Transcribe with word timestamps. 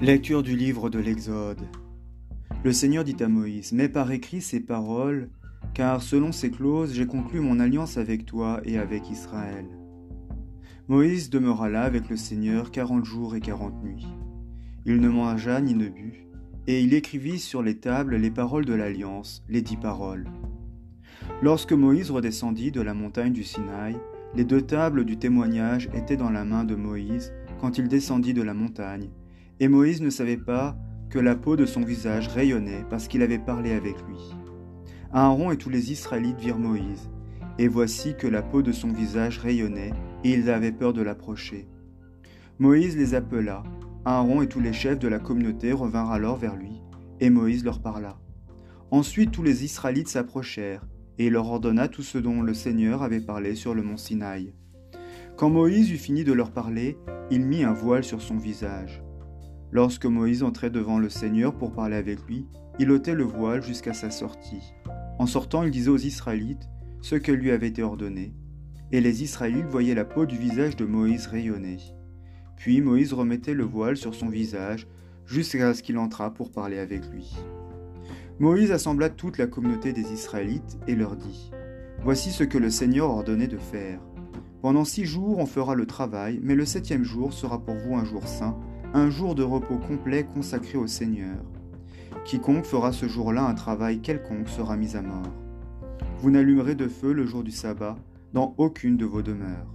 Lecture 0.00 0.42
du 0.42 0.56
livre 0.56 0.90
de 0.90 0.98
l'Exode. 0.98 1.62
Le 2.64 2.72
Seigneur 2.72 3.04
dit 3.04 3.16
à 3.20 3.28
Moïse, 3.28 3.72
Mets 3.72 3.88
par 3.88 4.10
écrit 4.10 4.40
ces 4.40 4.58
paroles, 4.58 5.30
car 5.72 6.02
selon 6.02 6.32
ces 6.32 6.50
clauses, 6.50 6.92
j'ai 6.92 7.06
conclu 7.06 7.38
mon 7.38 7.60
alliance 7.60 7.96
avec 7.96 8.26
toi 8.26 8.60
et 8.64 8.76
avec 8.76 9.08
Israël. 9.08 9.66
Moïse 10.88 11.30
demeura 11.30 11.68
là 11.68 11.82
avec 11.82 12.08
le 12.10 12.16
Seigneur 12.16 12.72
quarante 12.72 13.04
jours 13.04 13.36
et 13.36 13.40
quarante 13.40 13.80
nuits. 13.84 14.06
Il 14.84 15.00
ne 15.00 15.08
mangea 15.08 15.60
ni 15.60 15.74
ne 15.74 15.88
but, 15.88 16.26
et 16.66 16.82
il 16.82 16.92
écrivit 16.92 17.38
sur 17.38 17.62
les 17.62 17.78
tables 17.78 18.16
les 18.16 18.32
paroles 18.32 18.66
de 18.66 18.74
l'alliance, 18.74 19.44
les 19.48 19.62
dix 19.62 19.76
paroles. 19.76 20.26
Lorsque 21.40 21.72
Moïse 21.72 22.10
redescendit 22.10 22.72
de 22.72 22.80
la 22.80 22.94
montagne 22.94 23.32
du 23.32 23.44
Sinaï, 23.44 23.96
les 24.34 24.44
deux 24.44 24.62
tables 24.62 25.04
du 25.04 25.18
témoignage 25.18 25.88
étaient 25.94 26.16
dans 26.16 26.30
la 26.30 26.44
main 26.44 26.64
de 26.64 26.74
Moïse 26.74 27.32
quand 27.60 27.78
il 27.78 27.86
descendit 27.86 28.34
de 28.34 28.42
la 28.42 28.54
montagne, 28.54 29.08
et 29.60 29.68
Moïse 29.68 30.00
ne 30.00 30.10
savait 30.10 30.36
pas 30.36 30.76
que 31.10 31.18
la 31.18 31.36
peau 31.36 31.56
de 31.56 31.66
son 31.66 31.82
visage 31.82 32.28
rayonnait 32.28 32.84
parce 32.90 33.08
qu'il 33.08 33.22
avait 33.22 33.38
parlé 33.38 33.72
avec 33.72 33.96
lui. 34.08 34.18
Aaron 35.12 35.52
et 35.52 35.56
tous 35.56 35.70
les 35.70 35.92
Israélites 35.92 36.40
virent 36.40 36.58
Moïse, 36.58 37.08
et 37.58 37.68
voici 37.68 38.16
que 38.16 38.26
la 38.26 38.42
peau 38.42 38.62
de 38.62 38.72
son 38.72 38.88
visage 38.88 39.38
rayonnait, 39.38 39.92
et 40.24 40.32
ils 40.32 40.50
avaient 40.50 40.72
peur 40.72 40.92
de 40.92 41.02
l'approcher. 41.02 41.68
Moïse 42.58 42.96
les 42.96 43.14
appela, 43.14 43.62
Aaron 44.04 44.42
et 44.42 44.48
tous 44.48 44.58
les 44.58 44.72
chefs 44.72 44.98
de 44.98 45.06
la 45.06 45.20
communauté 45.20 45.72
revinrent 45.72 46.10
alors 46.10 46.36
vers 46.36 46.56
lui, 46.56 46.82
et 47.20 47.30
Moïse 47.30 47.64
leur 47.64 47.80
parla. 47.80 48.18
Ensuite 48.90 49.30
tous 49.30 49.44
les 49.44 49.64
Israélites 49.64 50.08
s'approchèrent, 50.08 50.84
et 51.18 51.26
il 51.26 51.32
leur 51.32 51.48
ordonna 51.48 51.86
tout 51.86 52.02
ce 52.02 52.18
dont 52.18 52.42
le 52.42 52.54
Seigneur 52.54 53.04
avait 53.04 53.20
parlé 53.20 53.54
sur 53.54 53.72
le 53.72 53.82
mont 53.82 53.96
Sinaï. 53.96 54.52
Quand 55.36 55.48
Moïse 55.48 55.92
eut 55.92 55.96
fini 55.96 56.24
de 56.24 56.32
leur 56.32 56.50
parler, 56.50 56.98
il 57.30 57.46
mit 57.46 57.62
un 57.62 57.72
voile 57.72 58.02
sur 58.02 58.20
son 58.20 58.36
visage. 58.36 59.03
Lorsque 59.74 60.06
Moïse 60.06 60.44
entrait 60.44 60.70
devant 60.70 61.00
le 61.00 61.08
Seigneur 61.08 61.52
pour 61.52 61.72
parler 61.72 61.96
avec 61.96 62.24
lui, 62.28 62.46
il 62.78 62.92
ôtait 62.92 63.16
le 63.16 63.24
voile 63.24 63.60
jusqu'à 63.60 63.92
sa 63.92 64.08
sortie. 64.08 64.72
En 65.18 65.26
sortant, 65.26 65.64
il 65.64 65.72
disait 65.72 65.90
aux 65.90 65.98
Israélites 65.98 66.68
ce 67.02 67.16
que 67.16 67.32
lui 67.32 67.50
avait 67.50 67.66
été 67.66 67.82
ordonné, 67.82 68.32
et 68.92 69.00
les 69.00 69.24
Israélites 69.24 69.66
voyaient 69.66 69.96
la 69.96 70.04
peau 70.04 70.26
du 70.26 70.36
visage 70.36 70.76
de 70.76 70.84
Moïse 70.84 71.26
rayonner. 71.26 71.78
Puis 72.56 72.80
Moïse 72.82 73.12
remettait 73.12 73.52
le 73.52 73.64
voile 73.64 73.96
sur 73.96 74.14
son 74.14 74.28
visage 74.28 74.86
jusqu'à 75.26 75.74
ce 75.74 75.82
qu'il 75.82 75.98
entrât 75.98 76.32
pour 76.32 76.52
parler 76.52 76.78
avec 76.78 77.10
lui. 77.10 77.34
Moïse 78.38 78.70
assembla 78.70 79.10
toute 79.10 79.38
la 79.38 79.48
communauté 79.48 79.92
des 79.92 80.12
Israélites 80.12 80.78
et 80.86 80.94
leur 80.94 81.16
dit, 81.16 81.50
Voici 82.04 82.30
ce 82.30 82.44
que 82.44 82.58
le 82.58 82.70
Seigneur 82.70 83.10
ordonnait 83.10 83.48
de 83.48 83.58
faire. 83.58 83.98
Pendant 84.62 84.84
six 84.84 85.04
jours 85.04 85.38
on 85.38 85.46
fera 85.46 85.74
le 85.74 85.86
travail, 85.86 86.38
mais 86.44 86.54
le 86.54 86.64
septième 86.64 87.02
jour 87.02 87.32
sera 87.32 87.60
pour 87.60 87.74
vous 87.74 87.96
un 87.96 88.04
jour 88.04 88.28
saint, 88.28 88.56
un 88.94 89.10
jour 89.10 89.34
de 89.34 89.42
repos 89.42 89.76
complet 89.76 90.22
consacré 90.22 90.78
au 90.78 90.86
Seigneur. 90.86 91.36
Quiconque 92.24 92.64
fera 92.64 92.92
ce 92.92 93.08
jour-là 93.08 93.44
un 93.44 93.54
travail 93.54 94.00
quelconque 94.00 94.48
sera 94.48 94.76
mis 94.76 94.94
à 94.94 95.02
mort. 95.02 95.34
Vous 96.20 96.30
n'allumerez 96.30 96.76
de 96.76 96.86
feu 96.86 97.12
le 97.12 97.26
jour 97.26 97.42
du 97.42 97.50
sabbat 97.50 97.96
dans 98.32 98.54
aucune 98.56 98.96
de 98.96 99.04
vos 99.04 99.20
demeures. 99.20 99.66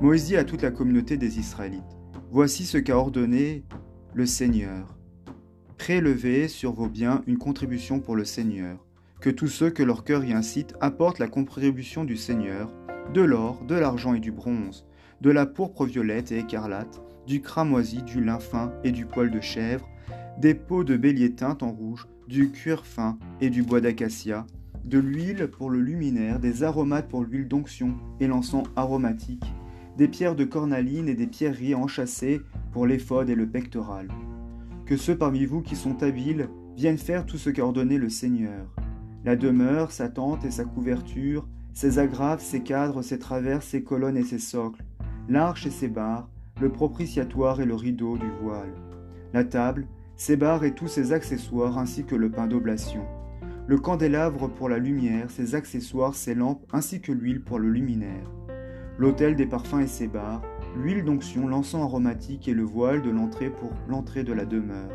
Moïse 0.00 0.26
dit 0.26 0.36
à 0.36 0.44
toute 0.44 0.62
la 0.62 0.70
communauté 0.70 1.16
des 1.16 1.40
Israélites, 1.40 1.82
Voici 2.30 2.64
ce 2.64 2.78
qu'a 2.78 2.96
ordonné 2.96 3.64
le 4.14 4.24
Seigneur. 4.24 4.96
Prélevez 5.76 6.46
sur 6.46 6.72
vos 6.72 6.88
biens 6.88 7.22
une 7.26 7.38
contribution 7.38 7.98
pour 7.98 8.14
le 8.14 8.24
Seigneur, 8.24 8.86
que 9.20 9.30
tous 9.30 9.48
ceux 9.48 9.70
que 9.70 9.82
leur 9.82 10.04
cœur 10.04 10.24
y 10.24 10.32
incite 10.32 10.74
apportent 10.80 11.18
la 11.18 11.28
contribution 11.28 12.04
du 12.04 12.16
Seigneur, 12.16 12.72
de 13.12 13.22
l'or, 13.22 13.64
de 13.64 13.74
l'argent 13.74 14.14
et 14.14 14.20
du 14.20 14.30
bronze, 14.30 14.86
de 15.22 15.30
la 15.30 15.44
pourpre 15.44 15.86
violette 15.86 16.30
et 16.30 16.38
écarlate, 16.38 17.00
du 17.26 17.40
cramoisi, 17.40 18.02
du 18.02 18.22
lin 18.22 18.38
fin 18.38 18.72
et 18.84 18.92
du 18.92 19.06
poil 19.06 19.30
de 19.30 19.40
chèvre, 19.40 19.88
des 20.38 20.54
peaux 20.54 20.84
de 20.84 20.96
bélier 20.96 21.32
teintes 21.32 21.62
en 21.62 21.72
rouge, 21.72 22.06
du 22.28 22.50
cuir 22.50 22.86
fin 22.86 23.18
et 23.40 23.50
du 23.50 23.62
bois 23.62 23.80
d'acacia, 23.80 24.46
de 24.84 24.98
l'huile 24.98 25.48
pour 25.48 25.70
le 25.70 25.80
luminaire, 25.80 26.38
des 26.38 26.62
aromates 26.62 27.08
pour 27.08 27.24
l'huile 27.24 27.48
d'onction 27.48 27.94
et 28.20 28.26
l'encens 28.26 28.68
aromatique, 28.76 29.44
des 29.96 30.08
pierres 30.08 30.36
de 30.36 30.44
cornaline 30.44 31.08
et 31.08 31.14
des 31.14 31.26
pierreries 31.26 31.74
enchâssées 31.74 32.40
pour 32.72 32.86
l'éphode 32.86 33.30
et 33.30 33.34
le 33.34 33.48
pectoral. 33.48 34.08
Que 34.84 34.96
ceux 34.96 35.16
parmi 35.16 35.44
vous 35.46 35.62
qui 35.62 35.74
sont 35.74 36.02
habiles 36.02 36.48
viennent 36.76 36.98
faire 36.98 37.26
tout 37.26 37.38
ce 37.38 37.50
qu'a 37.50 37.64
ordonné 37.64 37.98
le 37.98 38.10
Seigneur. 38.10 38.66
La 39.24 39.34
demeure, 39.34 39.90
sa 39.90 40.08
tente 40.08 40.44
et 40.44 40.50
sa 40.50 40.64
couverture, 40.64 41.48
ses 41.72 41.98
agrafes, 41.98 42.42
ses 42.42 42.60
cadres, 42.60 43.02
ses 43.02 43.18
traverses, 43.18 43.66
ses 43.66 43.82
colonnes 43.82 44.16
et 44.16 44.22
ses 44.22 44.38
socles, 44.38 44.84
l'arche 45.28 45.66
et 45.66 45.70
ses 45.70 45.88
barres, 45.88 46.30
le 46.60 46.70
propitiatoire 46.70 47.60
et 47.60 47.66
le 47.66 47.74
rideau 47.74 48.16
du 48.16 48.30
voile, 48.40 48.72
la 49.34 49.44
table, 49.44 49.86
ses 50.16 50.36
barres 50.36 50.64
et 50.64 50.74
tous 50.74 50.88
ses 50.88 51.12
accessoires 51.12 51.76
ainsi 51.76 52.04
que 52.04 52.14
le 52.14 52.30
pain 52.30 52.46
d'oblation, 52.46 53.04
le 53.66 53.76
candélabre 53.76 54.48
pour 54.48 54.70
la 54.70 54.78
lumière, 54.78 55.30
ses 55.30 55.54
accessoires, 55.54 56.14
ses 56.14 56.34
lampes 56.34 56.64
ainsi 56.72 57.02
que 57.02 57.12
l'huile 57.12 57.42
pour 57.42 57.58
le 57.58 57.68
luminaire, 57.68 58.30
l'autel 58.96 59.36
des 59.36 59.44
parfums 59.44 59.80
et 59.80 59.86
ses 59.86 60.08
barres, 60.08 60.42
l'huile 60.78 61.04
d'onction, 61.04 61.46
l'encens 61.46 61.82
aromatique 61.82 62.48
et 62.48 62.54
le 62.54 62.62
voile 62.62 63.02
de 63.02 63.10
l'entrée 63.10 63.50
pour 63.50 63.72
l'entrée 63.86 64.24
de 64.24 64.32
la 64.32 64.46
demeure. 64.46 64.90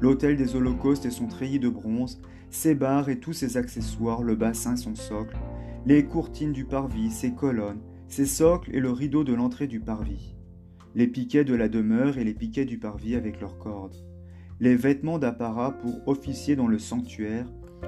L'autel 0.00 0.38
des 0.38 0.56
holocaustes 0.56 1.04
et 1.04 1.10
son 1.10 1.26
treillis 1.26 1.60
de 1.60 1.68
bronze, 1.68 2.22
ses 2.48 2.74
barres 2.74 3.10
et 3.10 3.20
tous 3.20 3.34
ses 3.34 3.58
accessoires, 3.58 4.22
le 4.22 4.36
bassin, 4.36 4.76
son 4.76 4.94
socle, 4.94 5.36
les 5.84 6.06
courtines 6.06 6.52
du 6.52 6.64
parvis, 6.64 7.10
ses 7.10 7.32
colonnes, 7.32 7.82
ses 8.10 8.26
socles 8.26 8.74
et 8.74 8.80
le 8.80 8.90
rideau 8.90 9.22
de 9.22 9.32
l'entrée 9.32 9.68
du 9.68 9.78
parvis, 9.78 10.34
les 10.96 11.06
piquets 11.06 11.44
de 11.44 11.54
la 11.54 11.68
demeure 11.68 12.18
et 12.18 12.24
les 12.24 12.34
piquets 12.34 12.64
du 12.64 12.76
parvis 12.76 13.14
avec 13.14 13.40
leurs 13.40 13.56
cordes, 13.56 13.94
les 14.58 14.74
vêtements 14.74 15.20
d'apparat 15.20 15.78
pour 15.78 16.08
officier 16.08 16.56
dans 16.56 16.66
le 16.66 16.80
sanctuaire, 16.80 17.46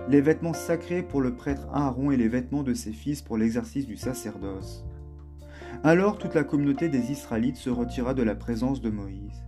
les 0.09 0.21
vêtements 0.21 0.53
sacrés 0.53 1.03
pour 1.03 1.21
le 1.21 1.35
prêtre 1.35 1.67
Aaron 1.73 2.13
et 2.13 2.17
les 2.17 2.29
vêtements 2.29 2.63
de 2.63 2.73
ses 2.73 2.93
fils 2.93 3.21
pour 3.21 3.37
l'exercice 3.37 3.85
du 3.85 3.97
sacerdoce. 3.97 4.85
Alors 5.83 6.19
toute 6.19 6.35
la 6.35 6.45
communauté 6.45 6.89
des 6.89 7.11
Israélites 7.11 7.57
se 7.57 7.71
retira 7.71 8.15
de 8.15 8.23
la 8.23 8.37
présence 8.37 8.81
de 8.81 8.91
Moïse. 8.91 9.43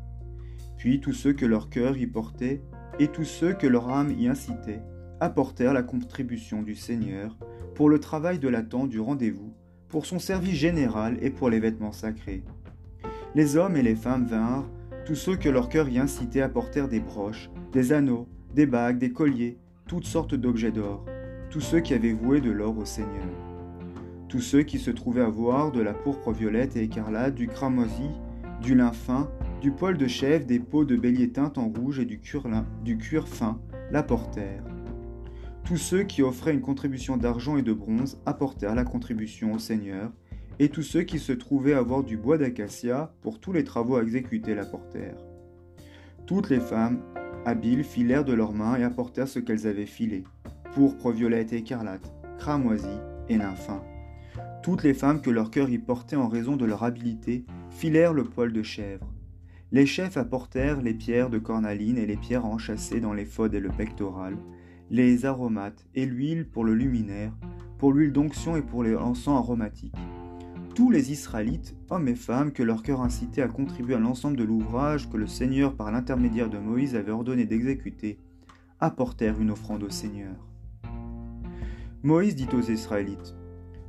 Puis 0.77 1.01
tous 1.01 1.13
ceux 1.13 1.35
que 1.35 1.47
leur 1.47 1.71
cœur 1.71 1.97
y 1.97 2.09
portait 2.09 2.63
et 2.99 3.07
tous 3.07 3.25
ceux 3.25 3.53
que 3.53 3.69
leur 3.69 3.91
âme 3.91 4.11
y 4.11 4.27
incitait 4.27 4.83
apportèrent 5.21 5.73
la 5.73 5.85
contribution 5.85 6.63
du 6.63 6.75
Seigneur 6.75 7.39
pour 7.77 7.89
le 7.89 8.01
travail 8.01 8.41
de 8.41 8.49
la 8.49 8.63
tente 8.63 8.89
du 8.89 8.99
rendez-vous, 8.99 9.55
pour 9.95 10.07
son 10.07 10.19
service 10.19 10.57
général 10.57 11.19
et 11.23 11.31
pour 11.31 11.49
les 11.49 11.61
vêtements 11.61 11.93
sacrés. 11.93 12.43
Les 13.37 13.57
hommes 13.57 13.77
et 13.77 13.83
les 13.83 13.95
femmes 13.95 14.27
vinrent, 14.27 14.69
tous 15.07 15.15
ceux 15.15 15.37
que 15.37 15.49
leur 15.49 15.69
cœur 15.69 15.89
y 15.89 16.01
incitait 16.01 16.41
apportèrent 16.41 16.89
des 16.89 16.99
broches, 16.99 17.49
des 17.73 17.93
anneaux, 17.93 18.27
des 18.57 18.67
bagues, 18.67 18.99
des 18.99 19.13
colliers, 19.13 19.57
toutes 19.87 20.07
sortes 20.07 20.35
d'objets 20.35 20.73
d'or, 20.73 21.05
tous 21.49 21.61
ceux 21.61 21.79
qui 21.79 21.95
avaient 21.95 22.13
voué 22.13 22.41
de 22.41 22.51
l'or 22.51 22.77
au 22.77 22.85
Seigneur. 22.85 23.29
Tous 24.29 24.41
ceux 24.41 24.65
qui 24.65 24.81
se 24.81 24.91
trouvaient 24.91 25.23
avoir 25.23 25.71
de 25.71 25.81
la 25.81 25.95
pourpre 25.95 26.33
violette 26.33 26.75
et 26.75 26.83
écarlate, 26.83 27.37
du 27.37 27.47
cramoisi, 27.47 28.11
du 28.61 28.75
lin 28.75 28.91
fin, 28.91 29.31
du 29.61 29.71
poil 29.71 29.97
de 29.97 30.09
chèvre, 30.09 30.45
des 30.45 30.59
peaux 30.59 30.85
de 30.85 30.97
bélier 30.97 31.31
teintes 31.31 31.57
en 31.57 31.69
rouge 31.69 32.01
et 32.01 32.05
du 32.05 32.19
cuir, 32.19 32.43
du 32.83 32.99
cuir 32.99 33.29
fin, 33.29 33.61
l'apportèrent. 33.93 34.74
Tous 35.65 35.79
ceux 35.79 36.03
qui 36.03 36.23
offraient 36.23 36.53
une 36.53 36.61
contribution 36.61 37.17
d'argent 37.17 37.57
et 37.57 37.63
de 37.63 37.73
bronze 37.73 38.19
apportèrent 38.27 38.75
la 38.75 38.85
contribution 38.85 39.55
au 39.55 39.59
Seigneur, 39.59 40.13
et 40.59 40.69
tous 40.69 40.83
ceux 40.83 41.03
qui 41.03 41.19
se 41.19 41.33
trouvaient 41.33 41.73
avoir 41.73 42.05
du 42.05 42.19
bois 42.19 42.37
d'acacia 42.37 43.15
pour 43.23 43.41
tous 43.41 43.53
les 43.53 43.65
travaux 43.65 43.97
à 43.97 44.03
exécuter 44.03 44.55
l'apportèrent. 44.55 45.17
Toutes 46.27 46.51
les 46.51 46.61
femmes 46.61 47.01
habiles 47.47 47.83
filèrent 47.83 48.27
de 48.27 48.35
leurs 48.35 48.53
mains 48.53 48.77
et 48.77 48.85
apportèrent 48.85 49.27
ce 49.27 49.39
qu'elles 49.39 49.67
avaient 49.67 49.87
filé, 49.87 50.25
pourpre, 50.75 51.11
violette 51.11 51.55
et 51.55 51.59
écarlate, 51.59 52.13
cramoisi 52.39 52.99
et 53.31 53.39
nymphin. 53.39 53.83
Toutes 54.63 54.83
les 54.83 54.95
femmes 54.95 55.23
que 55.23 55.31
leur 55.31 55.51
cœur 55.51 55.71
y 55.71 55.79
portait 55.79 56.17
en 56.17 56.29
raison 56.29 56.57
de 56.57 56.67
leur 56.67 56.85
habileté 56.85 57.47
filèrent 57.71 58.13
le 58.13 58.25
poil 58.25 58.53
de 58.53 58.63
chèvre. 58.63 59.11
Les 59.73 59.87
chefs 59.87 60.19
apportèrent 60.19 60.83
les 60.83 60.95
pierres 60.95 61.31
de 61.31 61.39
cornaline 61.39 61.97
et 61.97 62.07
les 62.07 62.17
pierres 62.17 62.45
enchâssées 62.45 63.01
dans 63.01 63.15
l'éphod 63.15 63.53
et 63.55 63.61
le 63.61 63.71
pectoral, 63.71 64.37
les 64.91 65.25
aromates 65.27 65.87
et 65.95 66.07
l'huile 66.07 66.47
pour 66.47 66.65
le 66.65 66.75
luminaire, 66.75 67.33
pour 67.79 67.93
l'huile 67.93 68.13
d'onction 68.13 68.57
et 68.57 68.63
pour 68.63 68.83
les 68.83 68.95
encens 68.95 69.37
aromatiques. 69.37 69.95
Tous 70.75 70.91
les 70.91 71.13
Israélites, 71.13 71.77
hommes 71.89 72.09
et 72.09 72.15
femmes, 72.15 72.53
que 72.53 72.63
leur 72.63 72.83
cœur 72.83 73.01
incitait 73.01 73.43
à 73.43 73.49
contribuer 73.49 73.95
à 73.95 74.01
l'ensemble 74.01 74.37
de 74.37 74.45
l'ouvrage 74.45 75.09
que 75.09 75.17
le 75.17 75.27
Seigneur 75.27 75.75
par 75.75 75.93
l'intermédiaire 75.93 76.51
de 76.51 76.59
Moïse 76.59 76.97
avait 76.97 77.13
ordonné 77.13 77.47
d'exécuter, 77.47 78.19
apportèrent 78.81 79.41
une 79.41 79.53
offrande 79.53 79.85
au 79.85 79.91
Seigneur. 79.91 80.35
Moïse 82.03 82.35
dit 82.35 82.49
aux 82.53 82.61
Israélites, 82.61 83.35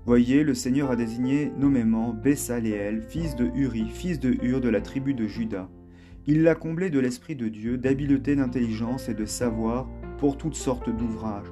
Voyez, 0.06 0.44
le 0.44 0.54
Seigneur 0.54 0.92
a 0.92 0.96
désigné 0.96 1.52
nommément 1.58 2.14
Bessaléel, 2.14 3.02
fils 3.02 3.36
de 3.36 3.50
Uri, 3.56 3.90
fils 3.90 4.20
de 4.20 4.38
Hur 4.44 4.62
de 4.62 4.70
la 4.70 4.80
tribu 4.80 5.16
de 5.16 5.26
Juda. 5.26 5.68
Il 6.28 6.44
l'a 6.44 6.54
comblé 6.54 6.92
de 6.92 7.00
l'Esprit 7.00 7.36
de 7.36 7.48
Dieu, 7.48 7.80
d'habileté, 7.80 8.36
d'intelligence 8.36 9.10
et 9.10 9.16
de 9.16 9.26
savoir 9.26 9.90
pour 10.18 10.38
toutes 10.38 10.56
sortes 10.56 10.90
d'ouvrages, 10.90 11.52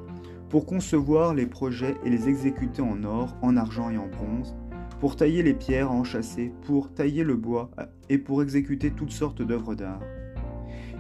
pour 0.50 0.66
concevoir 0.66 1.34
les 1.34 1.46
projets 1.46 1.96
et 2.04 2.10
les 2.10 2.30
exécuter 2.30 2.82
en 2.82 3.04
or, 3.04 3.36
en 3.42 3.58
argent 3.58 3.90
et 3.90 3.98
en 3.98 4.08
bronze, 4.08 4.56
pour 5.00 5.16
tailler 5.16 5.44
les 5.44 5.54
pierres 5.54 5.92
à 5.92 5.96
enchâsser, 5.96 6.54
pour 6.62 6.94
tailler 6.94 7.24
le 7.24 7.36
bois 7.36 7.72
et 8.10 8.18
pour 8.18 8.42
exécuter 8.42 8.92
toutes 8.92 9.12
sortes 9.12 9.42
d'œuvres 9.42 9.76
d'art. 9.76 10.02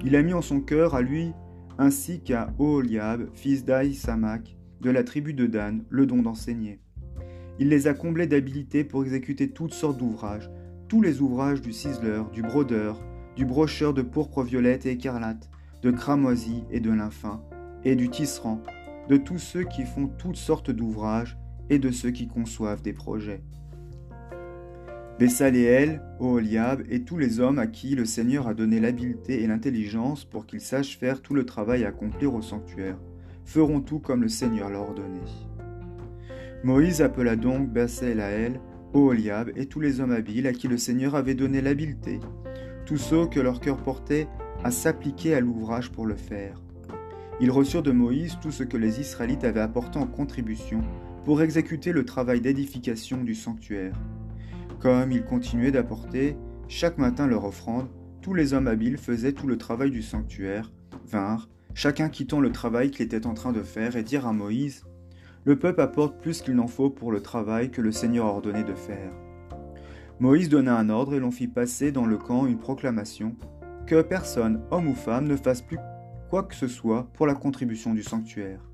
Il 0.03 0.15
a 0.15 0.23
mis 0.23 0.33
en 0.33 0.41
son 0.41 0.59
cœur 0.59 0.95
à 0.95 1.01
lui, 1.01 1.31
ainsi 1.77 2.19
qu'à 2.19 2.53
Oholiab, 2.59 3.29
fils 3.33 3.63
d'Aïsamak, 3.63 4.57
de 4.81 4.89
la 4.89 5.03
tribu 5.03 5.33
de 5.33 5.45
Dan, 5.47 5.83
le 5.89 6.05
don 6.05 6.21
d'enseigner. 6.21 6.81
Il 7.59 7.69
les 7.69 7.87
a 7.87 7.93
comblés 7.93 8.27
d'habileté 8.27 8.83
pour 8.83 9.03
exécuter 9.03 9.51
toutes 9.51 9.73
sortes 9.73 9.97
d'ouvrages, 9.97 10.49
tous 10.89 11.01
les 11.01 11.21
ouvrages 11.21 11.61
du 11.61 11.71
ciseleur, 11.71 12.29
du 12.31 12.41
brodeur, 12.41 12.99
du 13.35 13.45
brocheur 13.45 13.93
de 13.93 14.01
pourpre 14.01 14.43
violette 14.43 14.85
et 14.85 14.91
écarlate, 14.91 15.49
de 15.81 15.91
cramoisie 15.91 16.63
et 16.71 16.79
de 16.79 16.91
lin 16.91 17.11
et 17.85 17.95
du 17.95 18.09
tisserand, 18.09 18.61
de 19.09 19.17
tous 19.17 19.37
ceux 19.37 19.63
qui 19.63 19.83
font 19.83 20.07
toutes 20.07 20.37
sortes 20.37 20.71
d'ouvrages 20.71 21.37
et 21.69 21.79
de 21.79 21.91
ceux 21.91 22.11
qui 22.11 22.27
conçoivent 22.27 22.81
des 22.81 22.93
projets. 22.93 23.41
Bessaléel, 25.19 26.01
Oholiab 26.19 26.83
et 26.89 27.03
tous 27.03 27.17
les 27.17 27.39
hommes 27.39 27.59
à 27.59 27.67
qui 27.67 27.95
le 27.95 28.05
Seigneur 28.05 28.47
a 28.47 28.53
donné 28.53 28.79
l'habileté 28.79 29.43
et 29.43 29.47
l'intelligence 29.47 30.25
pour 30.25 30.45
qu'ils 30.45 30.61
sachent 30.61 30.97
faire 30.97 31.21
tout 31.21 31.35
le 31.35 31.45
travail 31.45 31.85
à 31.85 31.89
accomplir 31.89 32.33
au 32.33 32.41
sanctuaire, 32.41 32.97
feront 33.45 33.81
tout 33.81 33.99
comme 33.99 34.23
le 34.23 34.29
Seigneur 34.29 34.69
l'a 34.69 34.79
ordonné. 34.79 35.19
Moïse 36.63 37.01
appela 37.01 37.35
donc 37.35 37.69
Bessaléel, 37.69 38.59
Oholiab 38.93 39.51
et 39.55 39.67
tous 39.67 39.79
les 39.79 39.99
hommes 39.99 40.11
habiles 40.11 40.47
à 40.47 40.53
qui 40.53 40.67
le 40.67 40.77
Seigneur 40.77 41.15
avait 41.15 41.35
donné 41.35 41.61
l'habileté, 41.61 42.19
tous 42.85 42.97
ceux 42.97 43.27
que 43.27 43.39
leur 43.39 43.59
cœur 43.59 43.77
portait 43.77 44.27
à 44.63 44.71
s'appliquer 44.71 45.35
à 45.35 45.39
l'ouvrage 45.39 45.91
pour 45.91 46.05
le 46.05 46.15
faire. 46.15 46.61
Ils 47.41 47.51
reçurent 47.51 47.83
de 47.83 47.91
Moïse 47.91 48.37
tout 48.41 48.51
ce 48.51 48.63
que 48.63 48.77
les 48.77 48.99
Israélites 48.99 49.43
avaient 49.43 49.59
apporté 49.59 49.97
en 49.97 50.05
contribution 50.05 50.81
pour 51.25 51.41
exécuter 51.41 51.91
le 51.91 52.05
travail 52.05 52.41
d'édification 52.41 53.23
du 53.23 53.33
sanctuaire. 53.33 53.95
Comme 54.79 55.11
ils 55.11 55.23
continuaient 55.23 55.71
d'apporter 55.71 56.37
chaque 56.67 56.97
matin 56.97 57.27
leur 57.27 57.45
offrande, 57.45 57.87
tous 58.21 58.33
les 58.33 58.53
hommes 58.53 58.67
habiles 58.67 58.97
faisaient 58.97 59.33
tout 59.33 59.47
le 59.47 59.57
travail 59.57 59.91
du 59.91 60.01
sanctuaire, 60.01 60.71
vinrent, 61.05 61.49
chacun 61.73 62.09
quittant 62.09 62.39
le 62.39 62.51
travail 62.51 62.91
qu'il 62.91 63.05
était 63.05 63.25
en 63.25 63.33
train 63.33 63.51
de 63.51 63.63
faire, 63.63 63.95
et 63.95 64.03
dirent 64.03 64.27
à 64.27 64.33
Moïse 64.33 64.85
Le 65.43 65.57
peuple 65.57 65.81
apporte 65.81 66.21
plus 66.21 66.41
qu'il 66.41 66.55
n'en 66.55 66.67
faut 66.67 66.89
pour 66.89 67.11
le 67.11 67.21
travail 67.21 67.71
que 67.71 67.81
le 67.81 67.91
Seigneur 67.91 68.27
a 68.27 68.29
ordonné 68.29 68.63
de 68.63 68.75
faire. 68.75 69.11
Moïse 70.19 70.49
donna 70.49 70.77
un 70.77 70.89
ordre 70.89 71.15
et 71.15 71.19
l'on 71.19 71.31
fit 71.31 71.47
passer 71.47 71.91
dans 71.91 72.05
le 72.05 72.17
camp 72.17 72.45
une 72.45 72.59
proclamation 72.59 73.35
que 73.87 74.01
personne, 74.01 74.61
homme 74.71 74.87
ou 74.87 74.95
femme, 74.95 75.27
ne 75.27 75.35
fasse 75.35 75.61
plus 75.61 75.79
quoi 76.33 76.41
que 76.41 76.55
ce 76.55 76.67
soit 76.67 77.11
pour 77.13 77.27
la 77.27 77.35
contribution 77.35 77.93
du 77.93 78.01
sanctuaire. 78.01 78.67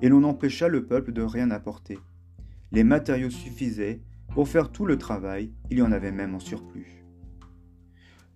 Et 0.00 0.08
l'on 0.08 0.22
empêcha 0.22 0.68
le 0.68 0.86
peuple 0.86 1.12
de 1.12 1.22
rien 1.22 1.50
apporter. 1.50 1.98
Les 2.70 2.84
matériaux 2.84 3.30
suffisaient 3.30 4.00
pour 4.32 4.46
faire 4.46 4.70
tout 4.70 4.86
le 4.86 4.96
travail, 4.96 5.50
il 5.72 5.78
y 5.78 5.82
en 5.82 5.90
avait 5.90 6.12
même 6.12 6.36
en 6.36 6.38
surplus. 6.38 7.04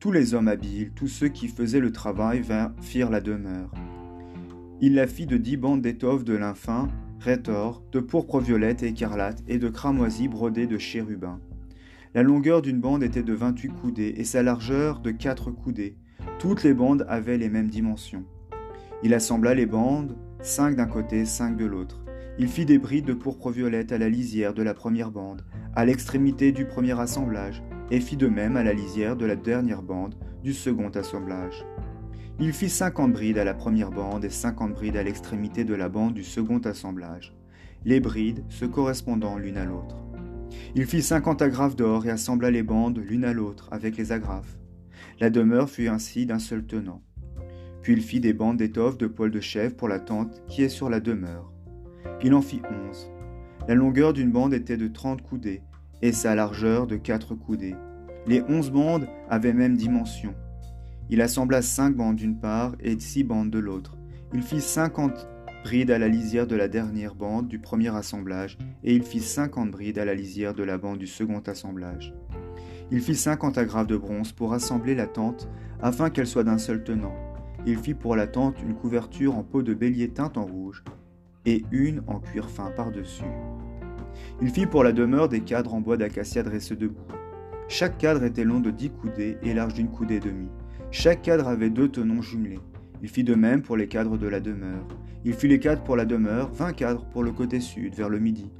Tous 0.00 0.10
les 0.10 0.34
hommes 0.34 0.48
habiles, 0.48 0.90
tous 0.92 1.06
ceux 1.06 1.28
qui 1.28 1.46
faisaient 1.46 1.78
le 1.78 1.92
travail 1.92 2.42
firent 2.80 3.10
la 3.10 3.20
demeure. 3.20 3.70
Il 4.80 4.96
la 4.96 5.06
fit 5.06 5.26
de 5.26 5.36
dix 5.36 5.56
bandes 5.56 5.82
d'étoffe 5.82 6.24
de 6.24 6.34
lin 6.34 6.54
fin, 6.54 6.88
de 7.24 8.00
pourpre 8.00 8.40
violette 8.40 8.82
et 8.82 8.88
écarlate 8.88 9.44
et 9.46 9.58
de 9.58 9.68
cramoisi 9.68 10.26
brodé 10.26 10.66
de 10.66 10.78
chérubins. 10.78 11.38
La 12.12 12.24
longueur 12.24 12.60
d'une 12.60 12.80
bande 12.80 13.04
était 13.04 13.22
de 13.22 13.34
vingt-huit 13.34 13.72
coudées 13.72 14.14
et 14.16 14.24
sa 14.24 14.42
largeur 14.42 14.98
de 14.98 15.12
quatre 15.12 15.52
coudées, 15.52 15.96
toutes 16.40 16.64
les 16.64 16.74
bandes 16.74 17.06
avaient 17.08 17.38
les 17.38 17.48
mêmes 17.48 17.70
dimensions. 17.70 18.24
Il 19.04 19.12
assembla 19.12 19.54
les 19.54 19.66
bandes, 19.66 20.16
cinq 20.40 20.76
d'un 20.76 20.86
côté, 20.86 21.26
cinq 21.26 21.58
de 21.58 21.66
l'autre. 21.66 22.02
Il 22.38 22.48
fit 22.48 22.64
des 22.64 22.78
brides 22.78 23.04
de 23.04 23.12
pourpre 23.12 23.50
violette 23.50 23.92
à 23.92 23.98
la 23.98 24.08
lisière 24.08 24.54
de 24.54 24.62
la 24.62 24.72
première 24.72 25.10
bande, 25.10 25.44
à 25.76 25.84
l'extrémité 25.84 26.52
du 26.52 26.64
premier 26.64 26.98
assemblage, 26.98 27.62
et 27.90 28.00
fit 28.00 28.16
de 28.16 28.28
même 28.28 28.56
à 28.56 28.64
la 28.64 28.72
lisière 28.72 29.14
de 29.14 29.26
la 29.26 29.36
dernière 29.36 29.82
bande 29.82 30.14
du 30.42 30.54
second 30.54 30.88
assemblage. 30.88 31.66
Il 32.40 32.54
fit 32.54 32.70
cinquante 32.70 33.12
brides 33.12 33.36
à 33.36 33.44
la 33.44 33.52
première 33.52 33.90
bande 33.90 34.24
et 34.24 34.30
cinquante 34.30 34.72
brides 34.72 34.96
à 34.96 35.02
l'extrémité 35.02 35.64
de 35.64 35.74
la 35.74 35.90
bande 35.90 36.14
du 36.14 36.24
second 36.24 36.60
assemblage, 36.60 37.36
les 37.84 38.00
brides 38.00 38.42
se 38.48 38.64
correspondant 38.64 39.36
l'une 39.36 39.58
à 39.58 39.66
l'autre. 39.66 40.02
Il 40.74 40.86
fit 40.86 41.02
cinquante 41.02 41.42
agrafes 41.42 41.76
d'or 41.76 42.06
et 42.06 42.10
assembla 42.10 42.50
les 42.50 42.62
bandes 42.62 42.98
l'une 42.98 43.26
à 43.26 43.34
l'autre 43.34 43.68
avec 43.70 43.98
les 43.98 44.12
agrafes. 44.12 44.56
La 45.20 45.28
demeure 45.28 45.68
fut 45.68 45.88
ainsi 45.88 46.24
d'un 46.24 46.38
seul 46.38 46.64
tenant. 46.64 47.02
Puis 47.84 47.92
il 47.92 48.00
fit 48.00 48.18
des 48.18 48.32
bandes 48.32 48.56
d'étoffe 48.56 48.96
de 48.96 49.06
poils 49.06 49.30
de 49.30 49.40
chèvre 49.40 49.76
pour 49.76 49.88
la 49.88 50.00
tente 50.00 50.42
qui 50.48 50.62
est 50.62 50.70
sur 50.70 50.88
la 50.88 51.00
demeure. 51.00 51.52
Il 52.22 52.32
en 52.32 52.40
fit 52.40 52.62
onze. 52.64 53.10
La 53.68 53.74
longueur 53.74 54.14
d'une 54.14 54.32
bande 54.32 54.54
était 54.54 54.78
de 54.78 54.88
trente 54.88 55.20
coudées, 55.20 55.60
et 56.00 56.12
sa 56.12 56.34
largeur 56.34 56.86
de 56.86 56.96
quatre 56.96 57.34
coudées. 57.34 57.76
Les 58.26 58.42
onze 58.48 58.70
bandes 58.70 59.06
avaient 59.28 59.52
même 59.52 59.76
dimension. 59.76 60.34
Il 61.10 61.20
assembla 61.20 61.60
cinq 61.60 61.94
bandes 61.94 62.16
d'une 62.16 62.40
part 62.40 62.74
et 62.80 62.98
six 62.98 63.22
bandes 63.22 63.50
de 63.50 63.58
l'autre. 63.58 63.98
Il 64.32 64.40
fit 64.40 64.62
cinquante 64.62 65.28
brides 65.62 65.90
à 65.90 65.98
la 65.98 66.08
lisière 66.08 66.46
de 66.46 66.56
la 66.56 66.68
dernière 66.68 67.14
bande 67.14 67.48
du 67.48 67.58
premier 67.58 67.94
assemblage, 67.94 68.56
et 68.82 68.94
il 68.94 69.02
fit 69.02 69.20
cinquante 69.20 69.70
brides 69.70 69.98
à 69.98 70.06
la 70.06 70.14
lisière 70.14 70.54
de 70.54 70.62
la 70.62 70.78
bande 70.78 70.98
du 70.98 71.06
second 71.06 71.42
assemblage. 71.46 72.14
Il 72.90 73.02
fit 73.02 73.14
cinquante 73.14 73.58
agrafes 73.58 73.86
de 73.86 73.98
bronze 73.98 74.32
pour 74.32 74.54
assembler 74.54 74.94
la 74.94 75.06
tente, 75.06 75.50
afin 75.82 76.08
qu'elle 76.08 76.26
soit 76.26 76.44
d'un 76.44 76.58
seul 76.58 76.82
tenant. 76.82 77.14
Il 77.66 77.78
fit 77.78 77.94
pour 77.94 78.14
la 78.14 78.26
tente 78.26 78.60
une 78.62 78.74
couverture 78.74 79.36
en 79.36 79.42
peau 79.42 79.62
de 79.62 79.72
bélier 79.72 80.08
teinte 80.08 80.36
en 80.36 80.44
rouge, 80.44 80.84
et 81.46 81.64
une 81.72 82.02
en 82.06 82.20
cuir 82.20 82.50
fin 82.50 82.70
par-dessus. 82.70 83.24
Il 84.42 84.50
fit 84.50 84.66
pour 84.66 84.84
la 84.84 84.92
demeure 84.92 85.28
des 85.28 85.40
cadres 85.40 85.74
en 85.74 85.80
bois 85.80 85.96
d'acacia 85.96 86.42
dressés 86.42 86.76
debout. 86.76 87.06
Chaque 87.68 87.98
cadre 87.98 88.24
était 88.24 88.44
long 88.44 88.60
de 88.60 88.70
dix 88.70 88.90
coudées 88.90 89.38
et 89.42 89.54
large 89.54 89.74
d'une 89.74 89.88
coudée 89.88 90.16
et 90.16 90.20
demie. 90.20 90.50
Chaque 90.90 91.22
cadre 91.22 91.48
avait 91.48 91.70
deux 91.70 91.88
tenons 91.88 92.22
jumelés. 92.22 92.60
Il 93.02 93.08
fit 93.08 93.24
de 93.24 93.34
même 93.34 93.62
pour 93.62 93.76
les 93.76 93.88
cadres 93.88 94.18
de 94.18 94.28
la 94.28 94.40
demeure. 94.40 94.86
Il 95.24 95.32
fit 95.32 95.48
les 95.48 95.58
cadres 95.58 95.82
pour 95.82 95.96
la 95.96 96.04
demeure, 96.04 96.50
vingt 96.52 96.72
cadres 96.74 97.06
pour 97.06 97.22
le 97.22 97.32
côté 97.32 97.60
sud, 97.60 97.94
vers 97.94 98.10
le 98.10 98.18
midi. 98.18 98.50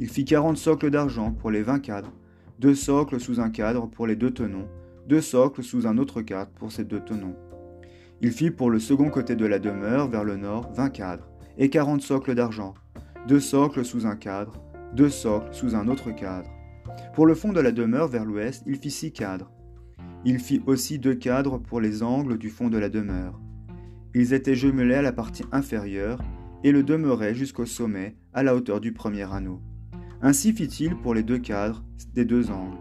Il 0.00 0.08
fit 0.08 0.24
quarante 0.24 0.56
socles 0.56 0.90
d'argent 0.90 1.32
pour 1.32 1.50
les 1.50 1.62
vingt 1.62 1.78
cadres, 1.78 2.12
deux 2.58 2.74
socles 2.74 3.20
sous 3.20 3.40
un 3.40 3.50
cadre 3.50 3.86
pour 3.86 4.06
les 4.06 4.16
deux 4.16 4.30
tenons, 4.30 4.66
deux 5.06 5.20
socles 5.20 5.62
sous 5.62 5.86
un 5.86 5.98
autre 5.98 6.22
cadre 6.22 6.50
pour 6.52 6.72
ces 6.72 6.84
deux 6.84 7.00
tenons. 7.00 7.36
Il 8.22 8.32
fit 8.32 8.50
pour 8.50 8.70
le 8.70 8.78
second 8.78 9.10
côté 9.10 9.36
de 9.36 9.44
la 9.44 9.58
demeure, 9.58 10.08
vers 10.08 10.24
le 10.24 10.36
nord, 10.36 10.72
vingt 10.72 10.90
cadres, 10.90 11.28
et 11.58 11.68
quarante 11.68 12.00
socles 12.00 12.34
d'argent, 12.34 12.74
deux 13.28 13.40
socles 13.40 13.84
sous 13.84 14.06
un 14.06 14.16
cadre, 14.16 14.62
deux 14.94 15.10
socles 15.10 15.52
sous 15.52 15.74
un 15.74 15.88
autre 15.88 16.10
cadre. 16.12 16.50
Pour 17.14 17.26
le 17.26 17.34
fond 17.34 17.52
de 17.52 17.60
la 17.60 17.72
demeure, 17.72 18.08
vers 18.08 18.24
l'ouest, 18.24 18.62
il 18.66 18.76
fit 18.76 18.90
six 18.90 19.12
cadres. 19.12 19.50
Il 20.24 20.38
fit 20.38 20.62
aussi 20.66 20.98
deux 20.98 21.14
cadres 21.14 21.58
pour 21.58 21.80
les 21.80 22.02
angles 22.02 22.38
du 22.38 22.48
fond 22.48 22.68
de 22.68 22.78
la 22.78 22.88
demeure. 22.88 23.38
Ils 24.14 24.32
étaient 24.32 24.54
jumelés 24.54 24.94
à 24.94 25.02
la 25.02 25.12
partie 25.12 25.44
inférieure, 25.52 26.20
et 26.64 26.72
le 26.72 26.82
demeuraient 26.82 27.34
jusqu'au 27.34 27.66
sommet, 27.66 28.16
à 28.32 28.42
la 28.42 28.54
hauteur 28.54 28.80
du 28.80 28.92
premier 28.92 29.30
anneau. 29.30 29.60
Ainsi 30.22 30.52
fit-il 30.52 30.96
pour 30.96 31.14
les 31.14 31.22
deux 31.22 31.38
cadres 31.38 31.84
des 32.14 32.24
deux 32.24 32.50
angles. 32.50 32.78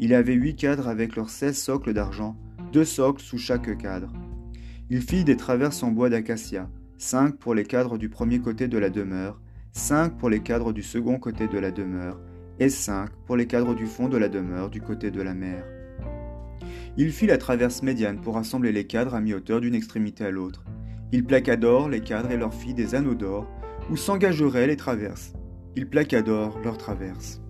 Il 0.00 0.12
avait 0.14 0.34
huit 0.34 0.56
cadres 0.56 0.88
avec 0.88 1.14
leurs 1.14 1.30
seize 1.30 1.56
socles 1.56 1.94
d'argent, 1.94 2.36
deux 2.72 2.84
socles 2.84 3.22
sous 3.22 3.38
chaque 3.38 3.78
cadre. 3.78 4.12
Il 4.90 5.02
fit 5.02 5.22
des 5.22 5.36
traverses 5.36 5.82
en 5.82 5.90
bois 5.90 6.08
d'acacia, 6.08 6.70
cinq 6.96 7.36
pour 7.36 7.54
les 7.54 7.64
cadres 7.64 7.98
du 7.98 8.08
premier 8.08 8.38
côté 8.38 8.68
de 8.68 8.78
la 8.78 8.88
demeure, 8.88 9.38
cinq 9.72 10.16
pour 10.16 10.30
les 10.30 10.40
cadres 10.40 10.72
du 10.72 10.82
second 10.82 11.18
côté 11.18 11.46
de 11.46 11.58
la 11.58 11.70
demeure, 11.70 12.18
et 12.58 12.70
cinq 12.70 13.10
pour 13.26 13.36
les 13.36 13.46
cadres 13.46 13.74
du 13.74 13.84
fond 13.84 14.08
de 14.08 14.16
la 14.16 14.30
demeure 14.30 14.70
du 14.70 14.80
côté 14.80 15.10
de 15.10 15.20
la 15.20 15.34
mer. 15.34 15.62
Il 16.96 17.12
fit 17.12 17.26
la 17.26 17.36
traverse 17.36 17.82
médiane 17.82 18.22
pour 18.22 18.38
assembler 18.38 18.72
les 18.72 18.86
cadres 18.86 19.14
à 19.14 19.20
mi-hauteur 19.20 19.60
d'une 19.60 19.74
extrémité 19.74 20.24
à 20.24 20.30
l'autre. 20.30 20.64
Il 21.12 21.22
plaqua 21.22 21.56
d'or 21.56 21.90
les 21.90 22.00
cadres 22.00 22.30
et 22.30 22.38
leur 22.38 22.54
fit 22.54 22.72
des 22.72 22.94
anneaux 22.94 23.14
d'or, 23.14 23.46
où 23.90 23.96
s'engageraient 23.96 24.66
les 24.66 24.76
traverses. 24.76 25.34
Il 25.76 25.86
plaqua 25.86 26.22
d'or 26.22 26.58
leurs 26.64 26.78
traverses. 26.78 27.42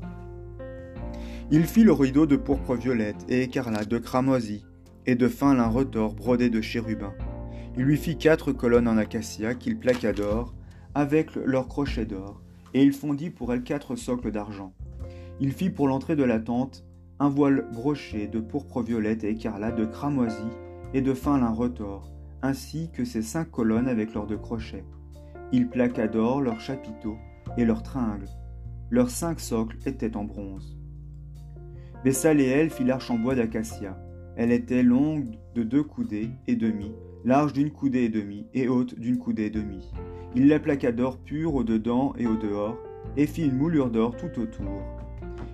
Il 1.53 1.65
fit 1.67 1.85
le 1.85 1.93
rideau 1.93 2.27
de 2.27 2.37
pourpre 2.37 2.75
violette 2.75 3.25
et 3.29 3.43
écarlate 3.43 3.89
de 3.89 3.99
cramoisie, 3.99 4.65
et 5.07 5.15
de 5.15 5.29
fin 5.29 5.55
lin 5.55 5.69
retors 5.69 6.15
brodé 6.15 6.51
de 6.51 6.61
chérubins. 6.61 7.15
Il 7.79 7.85
lui 7.85 7.97
fit 7.97 8.19
quatre 8.19 8.51
colonnes 8.51 8.89
en 8.89 8.97
acacia 8.97 9.55
qu'il 9.55 9.79
plaqua 9.79 10.13
d'or, 10.13 10.53
avec 10.97 11.37
leurs 11.37 11.69
crochets 11.69 12.07
d'or, 12.07 12.43
et 12.75 12.83
il 12.83 12.93
fondit 12.93 13.31
pour 13.31 13.53
elles 13.53 13.63
quatre 13.63 13.95
socles 13.95 14.33
d'argent. 14.33 14.73
Il 15.39 15.53
fit 15.53 15.71
pour 15.71 15.87
l'entrée 15.87 16.17
de 16.17 16.25
la 16.25 16.41
tente 16.41 16.85
un 17.21 17.29
voile 17.29 17.69
broché 17.73 18.27
de 18.27 18.41
pourpre 18.41 18.83
violette 18.83 19.23
et 19.23 19.31
écarlate 19.31 19.77
de 19.77 19.85
cramoisie 19.85 20.35
et 20.93 21.03
de 21.03 21.15
fin 21.15 21.39
lin 21.39 21.53
retors, 21.53 22.11
ainsi 22.43 22.91
que 22.93 23.05
ses 23.05 23.23
cinq 23.23 23.53
colonnes 23.53 23.87
avec 23.87 24.13
leurs 24.13 24.27
deux 24.27 24.39
crochets. 24.39 24.85
Il 25.53 25.69
plaqua 25.69 26.09
d'or 26.09 26.41
leurs 26.41 26.61
chapiteaux 26.61 27.17
et 27.57 27.65
leurs 27.65 27.85
tringles. 27.85 28.29
Leurs 28.91 29.11
cinq 29.11 29.39
socles 29.39 29.79
étaient 29.87 30.17
en 30.17 30.25
bronze. 30.25 30.77
Bessaléel 32.03 32.71
fit 32.71 32.83
l'arche 32.83 33.13
en 33.13 33.19
bois 33.19 33.37
d'acacia. 33.37 33.97
Elle 34.35 34.51
était 34.51 34.83
longue 34.83 35.39
de 35.55 35.63
deux 35.63 35.85
coudées 35.85 36.31
et 36.49 36.57
demie, 36.57 36.93
large 37.25 37.53
d'une 37.53 37.71
coudée 37.71 38.05
et 38.05 38.09
demie 38.09 38.47
et 38.55 38.69
haute 38.69 38.99
d'une 38.99 39.19
coudée 39.19 39.47
et 39.47 39.51
demie. 39.51 39.91
Il 40.35 40.49
la 40.49 40.61
plaqua 40.61 40.93
d'or 40.93 41.19
pur 41.19 41.55
au 41.55 41.65
dedans 41.65 42.15
et 42.19 42.27
au 42.27 42.37
dehors, 42.37 42.77
et 43.17 43.27
fit 43.27 43.47
une 43.47 43.57
moulure 43.57 43.91
d'or 43.91 44.17
tout 44.17 44.41
autour. 44.41 44.83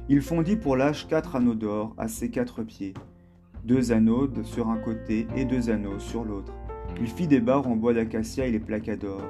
Il 0.08 0.20
fondit 0.20 0.56
pour 0.56 0.76
l'âge 0.76 1.06
quatre 1.08 1.36
anneaux 1.36 1.54
d'or 1.54 1.94
à 1.96 2.08
ses 2.08 2.28
quatre 2.30 2.62
pieds, 2.62 2.94
deux 3.64 3.92
anneaux 3.92 4.28
sur 4.42 4.68
un 4.68 4.76
côté 4.76 5.26
et 5.36 5.44
deux 5.44 5.70
anneaux 5.70 5.98
sur 5.98 6.24
l'autre. 6.24 6.52
Il 7.00 7.06
fit 7.06 7.26
des 7.26 7.40
barres 7.40 7.66
en 7.66 7.76
bois 7.76 7.94
d'acacia 7.94 8.46
et 8.46 8.50
les 8.50 8.60
plaqua 8.60 8.96
d'or. 8.96 9.22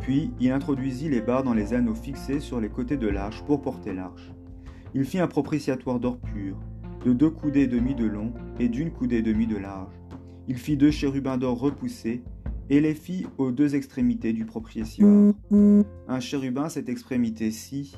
Puis 0.00 0.30
il 0.38 0.52
introduisit 0.52 1.08
les 1.08 1.20
barres 1.20 1.42
dans 1.42 1.54
les 1.54 1.74
anneaux 1.74 1.94
fixés 1.94 2.40
sur 2.40 2.60
les 2.60 2.68
côtés 2.68 2.96
de 2.96 3.08
l'arche 3.08 3.42
pour 3.42 3.62
porter 3.62 3.92
l'arche. 3.92 4.30
Il 4.94 5.04
fit 5.04 5.18
un 5.18 5.26
propitiatoire 5.26 5.98
d'or 5.98 6.18
pur, 6.18 6.56
de 7.04 7.12
deux 7.12 7.30
coudées 7.30 7.62
et 7.62 7.66
demi 7.66 7.94
de 7.94 8.06
long 8.06 8.32
et 8.60 8.68
d'une 8.68 8.90
coudée 8.90 9.16
et 9.16 9.22
demi 9.22 9.46
de 9.46 9.56
large. 9.56 9.92
Il 10.48 10.56
fit 10.58 10.76
deux 10.76 10.90
chérubins 10.90 11.38
d'or 11.38 11.58
repoussés 11.58 12.22
et 12.70 12.80
les 12.80 12.94
fit 12.94 13.26
aux 13.38 13.50
deux 13.50 13.74
extrémités 13.74 14.32
du 14.32 14.44
propitiatoire. 14.44 15.34
Un 16.08 16.20
chérubin 16.20 16.68
cette 16.68 16.88
extrémité-ci, 16.88 17.96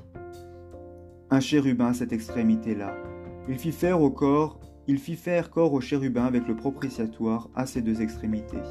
un 1.31 1.41
chérubin 1.41 1.93
cette 1.93 2.13
extrémité-là. 2.13 2.97
Il 3.49 3.59
fit 3.59 3.73
faire 3.73 3.99
corps, 4.15 4.61
il 4.87 4.99
fit 4.99 5.17
faire 5.17 5.51
corps 5.51 5.73
au 5.73 5.81
chérubin 5.81 6.25
avec 6.25 6.47
le 6.49 6.57
propitiatoire 6.57 7.51
à 7.55 7.67
ses 7.67 7.83
deux 7.83 8.01
extrémités. 8.01 8.63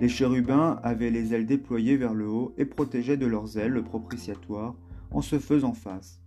Les 0.00 0.08
chérubins 0.08 0.78
avaient 0.82 1.10
les 1.10 1.34
ailes 1.34 1.46
déployées 1.46 1.96
vers 1.96 2.14
le 2.14 2.28
haut 2.28 2.54
et 2.58 2.66
protégeaient 2.66 3.16
de 3.16 3.26
leurs 3.26 3.56
ailes 3.58 3.72
le 3.72 3.82
propitiatoire 3.82 4.74
en 5.10 5.22
se 5.22 5.38
faisant 5.38 5.72
face. 5.72 6.20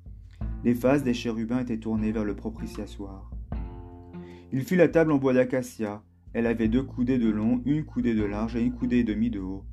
Les 0.64 0.74
faces 0.74 1.04
des 1.04 1.14
chérubins 1.14 1.60
étaient 1.60 1.78
tournées 1.78 2.12
vers 2.12 2.26
le 2.26 2.36
propitiatoire. 2.36 3.30
Il 4.52 4.64
fit 4.64 4.76
la 4.76 4.88
table 4.88 5.12
en 5.12 5.18
bois 5.18 5.34
d'acacia. 5.34 6.02
Elle 6.34 6.46
avait 6.46 6.68
deux 6.68 6.84
coudées 6.84 7.18
de 7.18 7.30
long, 7.30 7.62
une 7.66 7.84
coudée 7.84 8.14
de 8.14 8.24
large 8.24 8.56
et 8.56 8.62
une 8.62 8.74
coudée 8.74 9.00
et 9.00 9.04
demie 9.04 9.32
de 9.32 9.40
haut. 9.40 9.64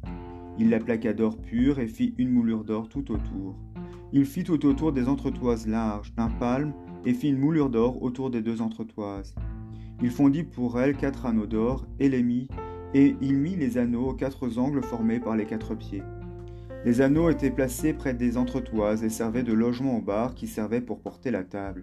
Il 0.58 0.70
la 0.70 0.80
plaqua 0.80 1.12
d'or 1.12 1.36
pur 1.36 1.78
et 1.78 1.86
fit 1.86 2.14
une 2.16 2.30
moulure 2.30 2.64
d'or 2.64 2.88
tout 2.88 3.12
autour. 3.12 3.56
Il 4.12 4.24
fit 4.24 4.44
tout 4.44 4.64
autour 4.64 4.92
des 4.92 5.06
entretoises 5.06 5.66
larges 5.66 6.14
d'un 6.14 6.30
palme 6.30 6.72
et 7.04 7.12
fit 7.12 7.28
une 7.28 7.38
moulure 7.38 7.68
d'or 7.68 8.02
autour 8.02 8.30
des 8.30 8.40
deux 8.40 8.62
entretoises. 8.62 9.34
Il 10.02 10.10
fondit 10.10 10.44
pour 10.44 10.80
elle 10.80 10.96
quatre 10.96 11.26
anneaux 11.26 11.46
d'or 11.46 11.86
et 11.98 12.08
les 12.08 12.22
mit 12.22 12.48
et 12.94 13.16
il 13.20 13.36
mit 13.36 13.56
les 13.56 13.76
anneaux 13.76 14.08
aux 14.08 14.14
quatre 14.14 14.58
angles 14.58 14.82
formés 14.82 15.20
par 15.20 15.36
les 15.36 15.44
quatre 15.44 15.74
pieds. 15.74 16.02
Les 16.86 17.02
anneaux 17.02 17.28
étaient 17.28 17.50
placés 17.50 17.92
près 17.92 18.14
des 18.14 18.38
entretoises 18.38 19.04
et 19.04 19.10
servaient 19.10 19.42
de 19.42 19.52
logement 19.52 19.98
aux 19.98 20.02
barres 20.02 20.34
qui 20.34 20.46
servaient 20.46 20.80
pour 20.80 21.00
porter 21.00 21.30
la 21.30 21.44
table. 21.44 21.82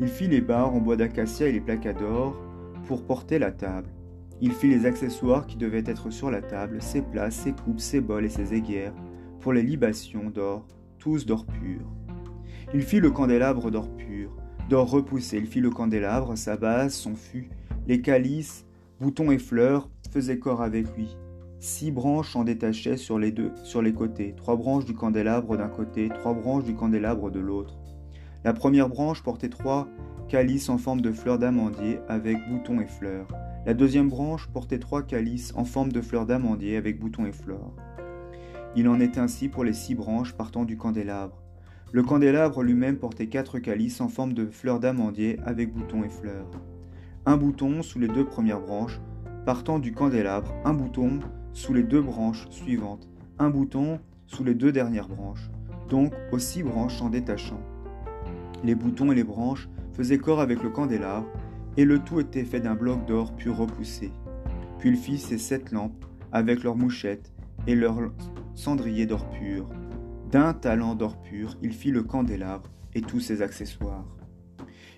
Il 0.00 0.08
fit 0.08 0.28
les 0.28 0.40
barres 0.42 0.74
en 0.74 0.80
bois 0.80 0.96
d'acacia 0.96 1.48
et 1.48 1.52
les 1.52 1.60
placas 1.60 1.94
d'or 1.94 2.36
porter 3.00 3.38
la 3.38 3.50
table. 3.50 3.88
Il 4.42 4.52
fit 4.52 4.68
les 4.68 4.84
accessoires 4.84 5.46
qui 5.46 5.56
devaient 5.56 5.84
être 5.86 6.10
sur 6.10 6.30
la 6.30 6.42
table, 6.42 6.82
ses 6.82 7.00
places, 7.00 7.36
ses 7.36 7.52
coupes, 7.52 7.80
ses 7.80 8.02
bols 8.02 8.26
et 8.26 8.28
ses 8.28 8.52
aiguières, 8.52 8.92
pour 9.40 9.54
les 9.54 9.62
libations 9.62 10.28
d'or, 10.28 10.66
tous 10.98 11.24
d'or 11.24 11.46
pur. 11.46 11.80
Il 12.74 12.82
fit 12.82 13.00
le 13.00 13.10
candélabre 13.10 13.70
d'or 13.70 13.88
pur, 13.96 14.36
d'or 14.68 14.90
repoussé. 14.90 15.38
Il 15.38 15.46
fit 15.46 15.60
le 15.60 15.70
candélabre, 15.70 16.36
sa 16.36 16.56
base, 16.56 16.92
son 16.92 17.14
fût, 17.14 17.50
les 17.86 18.00
calices, 18.00 18.66
boutons 19.00 19.30
et 19.30 19.38
fleurs, 19.38 19.88
faisait 20.10 20.38
corps 20.38 20.62
avec 20.62 20.86
lui. 20.96 21.16
Six 21.58 21.90
branches 21.90 22.34
en 22.34 22.44
détachaient 22.44 22.96
sur 22.96 23.18
les 23.18 23.30
deux, 23.30 23.52
sur 23.62 23.82
les 23.82 23.92
côtés, 23.92 24.34
trois 24.36 24.56
branches 24.56 24.84
du 24.84 24.94
candélabre 24.94 25.56
d'un 25.56 25.68
côté, 25.68 26.08
trois 26.08 26.34
branches 26.34 26.64
du 26.64 26.74
candélabre 26.74 27.30
de 27.30 27.40
l'autre. 27.40 27.78
La 28.44 28.52
première 28.52 28.88
branche 28.88 29.22
portait 29.22 29.48
trois 29.48 29.86
calices 30.28 30.68
en 30.68 30.76
forme 30.76 31.00
de 31.00 31.12
fleurs 31.12 31.38
d'amandier 31.38 32.00
avec 32.08 32.38
boutons 32.48 32.80
et 32.80 32.86
fleurs. 32.86 33.28
La 33.66 33.72
deuxième 33.72 34.08
branche 34.08 34.48
portait 34.48 34.80
trois 34.80 35.02
calices 35.02 35.52
en 35.54 35.64
forme 35.64 35.92
de 35.92 36.00
fleurs 36.00 36.26
d'amandier 36.26 36.76
avec 36.76 36.98
boutons 36.98 37.24
et 37.24 37.32
fleurs. 37.32 37.70
Il 38.74 38.88
en 38.88 38.98
est 38.98 39.16
ainsi 39.16 39.48
pour 39.48 39.62
les 39.62 39.72
six 39.72 39.94
branches 39.94 40.32
partant 40.32 40.64
du 40.64 40.76
candélabre. 40.76 41.40
Le 41.92 42.02
candélabre 42.02 42.64
lui-même 42.64 42.96
portait 42.96 43.28
quatre 43.28 43.60
calices 43.60 44.00
en 44.00 44.08
forme 44.08 44.32
de 44.32 44.46
fleurs 44.46 44.80
d'amandier 44.80 45.38
avec 45.44 45.72
boutons 45.72 46.02
et 46.02 46.08
fleurs. 46.08 46.50
Un 47.26 47.36
bouton 47.36 47.82
sous 47.82 48.00
les 48.00 48.08
deux 48.08 48.24
premières 48.24 48.60
branches, 48.60 49.00
partant 49.46 49.78
du 49.78 49.92
candélabre, 49.92 50.52
un 50.64 50.74
bouton 50.74 51.20
sous 51.52 51.74
les 51.74 51.84
deux 51.84 52.02
branches 52.02 52.48
suivantes, 52.50 53.08
un 53.38 53.50
bouton 53.50 54.00
sous 54.26 54.42
les 54.42 54.54
deux 54.54 54.72
dernières 54.72 55.08
branches, 55.08 55.48
donc 55.88 56.12
aux 56.32 56.40
six 56.40 56.64
branches 56.64 57.00
en 57.02 57.08
détachant. 57.08 57.60
Les 58.64 58.74
boutons 58.74 59.12
et 59.12 59.14
les 59.14 59.24
branches 59.24 59.68
faisaient 59.92 60.18
corps 60.18 60.40
avec 60.40 60.62
le 60.62 60.70
candélabre, 60.70 61.28
et 61.76 61.84
le 61.84 61.98
tout 61.98 62.20
était 62.20 62.44
fait 62.44 62.60
d'un 62.60 62.74
bloc 62.74 63.06
d'or 63.06 63.34
pur 63.34 63.56
repoussé. 63.56 64.12
Puis 64.78 64.90
il 64.90 64.96
fit 64.96 65.18
ses 65.18 65.38
sept 65.38 65.72
lampes, 65.72 66.04
avec 66.32 66.62
leurs 66.62 66.76
mouchettes 66.76 67.32
et 67.66 67.74
leurs 67.74 67.98
cendriers 68.54 69.06
d'or 69.06 69.28
pur. 69.30 69.68
D'un 70.30 70.54
talent 70.54 70.94
d'or 70.94 71.20
pur, 71.20 71.56
il 71.62 71.72
fit 71.72 71.90
le 71.90 72.02
candélabre 72.02 72.70
et 72.94 73.00
tous 73.00 73.20
ses 73.20 73.42
accessoires. 73.42 74.06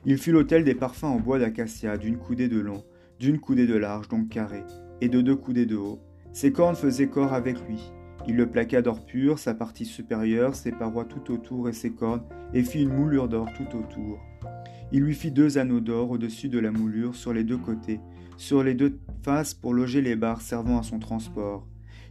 Il 0.04 0.18
fit 0.18 0.30
l'autel 0.30 0.64
des 0.64 0.74
parfums 0.74 1.04
en 1.04 1.18
bois 1.18 1.38
d'acacia 1.38 1.96
d'une 1.96 2.18
coudée 2.18 2.48
de 2.48 2.60
long, 2.60 2.84
d'une 3.18 3.38
coudée 3.38 3.66
de 3.66 3.76
large, 3.76 4.08
donc 4.08 4.28
carré, 4.28 4.62
et 5.00 5.08
de 5.08 5.20
deux 5.20 5.36
coudées 5.36 5.66
de 5.66 5.76
haut. 5.76 6.00
Ses 6.32 6.52
cornes 6.52 6.76
faisaient 6.76 7.08
corps 7.08 7.32
avec 7.32 7.56
lui. 7.66 7.92
Il 8.26 8.36
le 8.36 8.46
plaqua 8.46 8.80
d'or 8.80 9.04
pur, 9.04 9.38
sa 9.38 9.54
partie 9.54 9.84
supérieure, 9.84 10.54
ses 10.54 10.72
parois 10.72 11.04
tout 11.04 11.30
autour 11.30 11.68
et 11.68 11.74
ses 11.74 11.90
cornes, 11.90 12.22
et 12.54 12.62
fit 12.62 12.82
une 12.82 12.94
moulure 12.94 13.28
d'or 13.28 13.48
tout 13.54 13.76
autour. 13.76 14.18
Il 14.92 15.02
lui 15.02 15.14
fit 15.14 15.30
deux 15.30 15.58
anneaux 15.58 15.80
d'or 15.80 16.10
au-dessus 16.10 16.48
de 16.48 16.58
la 16.58 16.70
moulure 16.70 17.14
sur 17.14 17.32
les 17.32 17.44
deux 17.44 17.58
côtés, 17.58 18.00
sur 18.36 18.62
les 18.62 18.74
deux 18.74 18.98
faces 19.22 19.52
pour 19.52 19.74
loger 19.74 20.00
les 20.00 20.16
barres 20.16 20.40
servant 20.40 20.78
à 20.78 20.82
son 20.82 20.98
transport. 20.98 21.66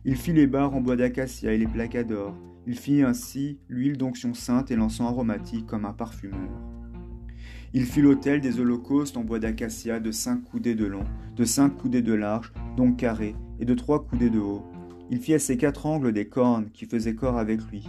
Il 0.05 0.15
fit 0.15 0.33
les 0.33 0.47
barres 0.47 0.75
en 0.75 0.81
bois 0.81 0.97
d'acacia 0.97 1.53
et 1.53 1.57
les 1.57 1.67
plaqua 1.67 2.03
d'or. 2.03 2.35
Il 2.67 2.77
fit 2.77 3.01
ainsi 3.01 3.59
l'huile 3.67 3.97
d'onction 3.97 4.33
sainte 4.33 4.69
et 4.69 4.75
l'encens 4.75 5.09
aromatique 5.09 5.65
comme 5.65 5.85
un 5.85 5.93
parfumeur. 5.93 6.49
Il 7.73 7.85
fit 7.85 8.01
l'autel 8.01 8.39
des 8.39 8.59
holocaustes 8.59 9.17
en 9.17 9.23
bois 9.23 9.39
d'acacia 9.39 9.99
de 9.99 10.11
cinq 10.11 10.43
coudées 10.43 10.75
de 10.75 10.85
long, 10.85 11.05
de 11.35 11.43
cinq 11.43 11.69
coudées 11.69 12.03
de 12.03 12.13
large, 12.13 12.53
donc 12.77 12.97
carré, 12.97 13.35
et 13.59 13.65
de 13.65 13.73
trois 13.73 14.05
coudées 14.05 14.29
de 14.29 14.39
haut. 14.39 14.63
Il 15.13 15.19
fit 15.19 15.35
à 15.35 15.39
ses 15.39 15.57
quatre 15.57 15.85
angles 15.85 16.11
des 16.11 16.25
cornes 16.25 16.71
qui 16.73 16.87
faisaient 16.87 17.13
corps 17.13 17.37
avec 17.37 17.61
lui, 17.69 17.87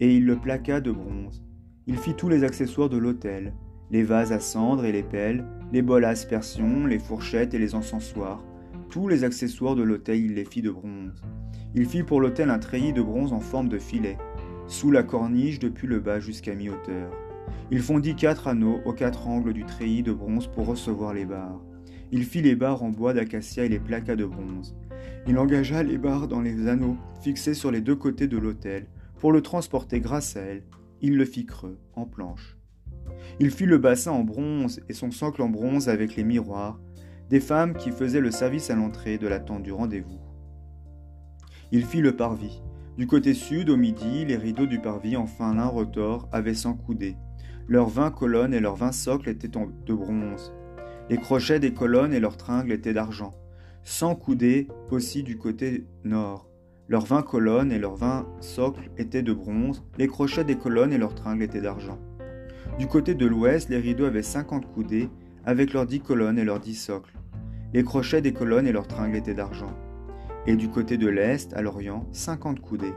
et 0.00 0.16
il 0.16 0.26
le 0.26 0.34
plaqua 0.34 0.80
de 0.80 0.90
bronze. 0.90 1.44
Il 1.86 1.96
fit 1.96 2.14
tous 2.14 2.28
les 2.28 2.42
accessoires 2.42 2.88
de 2.88 2.96
l'autel, 2.96 3.54
les 3.92 4.02
vases 4.02 4.32
à 4.32 4.40
cendre 4.40 4.84
et 4.84 4.90
les 4.90 5.04
pelles, 5.04 5.46
les 5.72 5.80
bols 5.80 6.04
à 6.04 6.08
aspersion, 6.08 6.84
les 6.84 6.98
fourchettes 6.98 7.54
et 7.54 7.60
les 7.60 7.76
encensoirs. 7.76 8.42
Tous 8.90 9.06
les 9.06 9.22
accessoires 9.22 9.76
de 9.76 9.84
l'autel 9.84 10.16
il 10.16 10.34
les 10.34 10.44
fit 10.44 10.60
de 10.60 10.72
bronze. 10.72 11.22
Il 11.76 11.86
fit 11.86 12.02
pour 12.02 12.20
l'autel 12.20 12.50
un 12.50 12.58
treillis 12.58 12.92
de 12.92 13.00
bronze 13.00 13.32
en 13.32 13.38
forme 13.38 13.68
de 13.68 13.78
filet, 13.78 14.18
sous 14.66 14.90
la 14.90 15.04
corniche 15.04 15.60
depuis 15.60 15.86
le 15.86 16.00
bas 16.00 16.18
jusqu'à 16.18 16.56
mi-hauteur. 16.56 17.12
Il 17.70 17.78
fondit 17.78 18.16
quatre 18.16 18.48
anneaux 18.48 18.80
aux 18.84 18.92
quatre 18.92 19.28
angles 19.28 19.52
du 19.52 19.64
treillis 19.64 20.02
de 20.02 20.12
bronze 20.12 20.48
pour 20.48 20.66
recevoir 20.66 21.14
les 21.14 21.26
barres. 21.26 21.62
Il 22.10 22.24
fit 22.24 22.42
les 22.42 22.56
barres 22.56 22.82
en 22.82 22.90
bois 22.90 23.14
d'acacia 23.14 23.64
et 23.64 23.68
les 23.68 23.78
plaqua 23.78 24.16
de 24.16 24.24
bronze. 24.24 24.74
Il 25.28 25.38
engagea 25.38 25.82
les 25.82 25.98
barres 25.98 26.28
dans 26.28 26.40
les 26.40 26.68
anneaux 26.68 26.96
fixés 27.20 27.54
sur 27.54 27.72
les 27.72 27.80
deux 27.80 27.96
côtés 27.96 28.28
de 28.28 28.38
l'autel. 28.38 28.86
Pour 29.18 29.32
le 29.32 29.42
transporter 29.42 29.98
grâce 29.98 30.36
à 30.36 30.40
elles, 30.40 30.62
il 31.00 31.16
le 31.16 31.24
fit 31.24 31.46
creux, 31.46 31.78
en 31.94 32.04
planche. 32.04 32.56
Il 33.40 33.50
fit 33.50 33.66
le 33.66 33.78
bassin 33.78 34.12
en 34.12 34.22
bronze 34.22 34.80
et 34.88 34.92
son 34.92 35.10
socle 35.10 35.42
en 35.42 35.48
bronze 35.48 35.88
avec 35.88 36.14
les 36.14 36.22
miroirs, 36.22 36.78
des 37.28 37.40
femmes 37.40 37.74
qui 37.74 37.90
faisaient 37.90 38.20
le 38.20 38.30
service 38.30 38.70
à 38.70 38.76
l'entrée 38.76 39.18
de 39.18 39.26
la 39.26 39.40
tente 39.40 39.64
du 39.64 39.72
rendez-vous. 39.72 40.20
Il 41.72 41.84
fit 41.84 42.00
le 42.00 42.14
parvis. 42.14 42.62
Du 42.96 43.08
côté 43.08 43.34
sud, 43.34 43.68
au 43.68 43.76
midi, 43.76 44.24
les 44.24 44.36
rideaux 44.36 44.66
du 44.66 44.78
parvis 44.78 45.16
en 45.16 45.26
fin 45.26 45.66
retors 45.66 46.28
avaient 46.30 46.54
cent 46.54 46.74
coudées. 46.74 47.16
Leurs 47.66 47.88
vingt 47.88 48.12
colonnes 48.12 48.54
et 48.54 48.60
leurs 48.60 48.76
vingt 48.76 48.92
socles 48.92 49.28
étaient 49.28 49.48
de 49.48 49.94
bronze. 49.94 50.52
Les 51.10 51.16
crochets 51.16 51.58
des 51.58 51.74
colonnes 51.74 52.14
et 52.14 52.20
leurs 52.20 52.36
tringles 52.36 52.72
étaient 52.72 52.94
d'argent. 52.94 53.34
Cent 53.88 54.16
coudées 54.16 54.66
aussi 54.90 55.22
du 55.22 55.38
côté 55.38 55.84
nord. 56.02 56.48
Leurs 56.88 57.06
vingt 57.06 57.22
colonnes 57.22 57.70
et 57.70 57.78
leurs 57.78 57.94
vingt 57.94 58.26
socles 58.40 58.90
étaient 58.98 59.22
de 59.22 59.32
bronze. 59.32 59.84
Les 59.96 60.08
crochets 60.08 60.42
des 60.42 60.56
colonnes 60.56 60.92
et 60.92 60.98
leurs 60.98 61.14
tringles 61.14 61.44
étaient 61.44 61.60
d'argent. 61.60 61.96
Du 62.80 62.88
côté 62.88 63.14
de 63.14 63.24
l'ouest, 63.24 63.68
les 63.68 63.78
rideaux 63.78 64.06
avaient 64.06 64.24
cinquante 64.24 64.66
coudées, 64.74 65.08
avec 65.44 65.72
leurs 65.72 65.86
dix 65.86 66.00
colonnes 66.00 66.36
et 66.36 66.44
leurs 66.44 66.58
dix 66.58 66.74
socles. 66.74 67.16
Les 67.74 67.84
crochets 67.84 68.20
des 68.20 68.32
colonnes 68.32 68.66
et 68.66 68.72
leurs 68.72 68.88
tringles 68.88 69.18
étaient 69.18 69.34
d'argent. 69.34 69.72
Et 70.48 70.56
du 70.56 70.68
côté 70.68 70.98
de 70.98 71.06
l'est, 71.06 71.54
à 71.54 71.62
l'orient, 71.62 72.08
cinquante 72.10 72.58
coudées. 72.58 72.94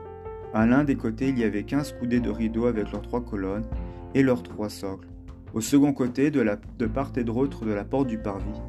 À 0.55 0.65
l'un 0.65 0.83
des 0.83 0.95
côtés, 0.95 1.29
il 1.29 1.37
y 1.37 1.43
avait 1.43 1.65
quinze 1.65 1.93
coudées 1.99 2.19
de 2.19 2.31
rideaux 2.31 2.65
avec 2.65 2.91
leurs 2.91 3.03
trois 3.03 3.23
colonnes, 3.23 3.67
et 4.15 4.23
leurs 4.23 4.41
trois 4.41 4.69
socles. 4.69 5.07
Au 5.53 5.61
second 5.61 5.93
côté, 5.93 6.31
de, 6.31 6.43
de 6.79 6.85
part 6.87 7.11
et 7.15 7.23
d'autre 7.23 7.63
de 7.63 7.73
la 7.73 7.83
porte 7.83 8.07
du 8.07 8.17
parvis, 8.17 8.59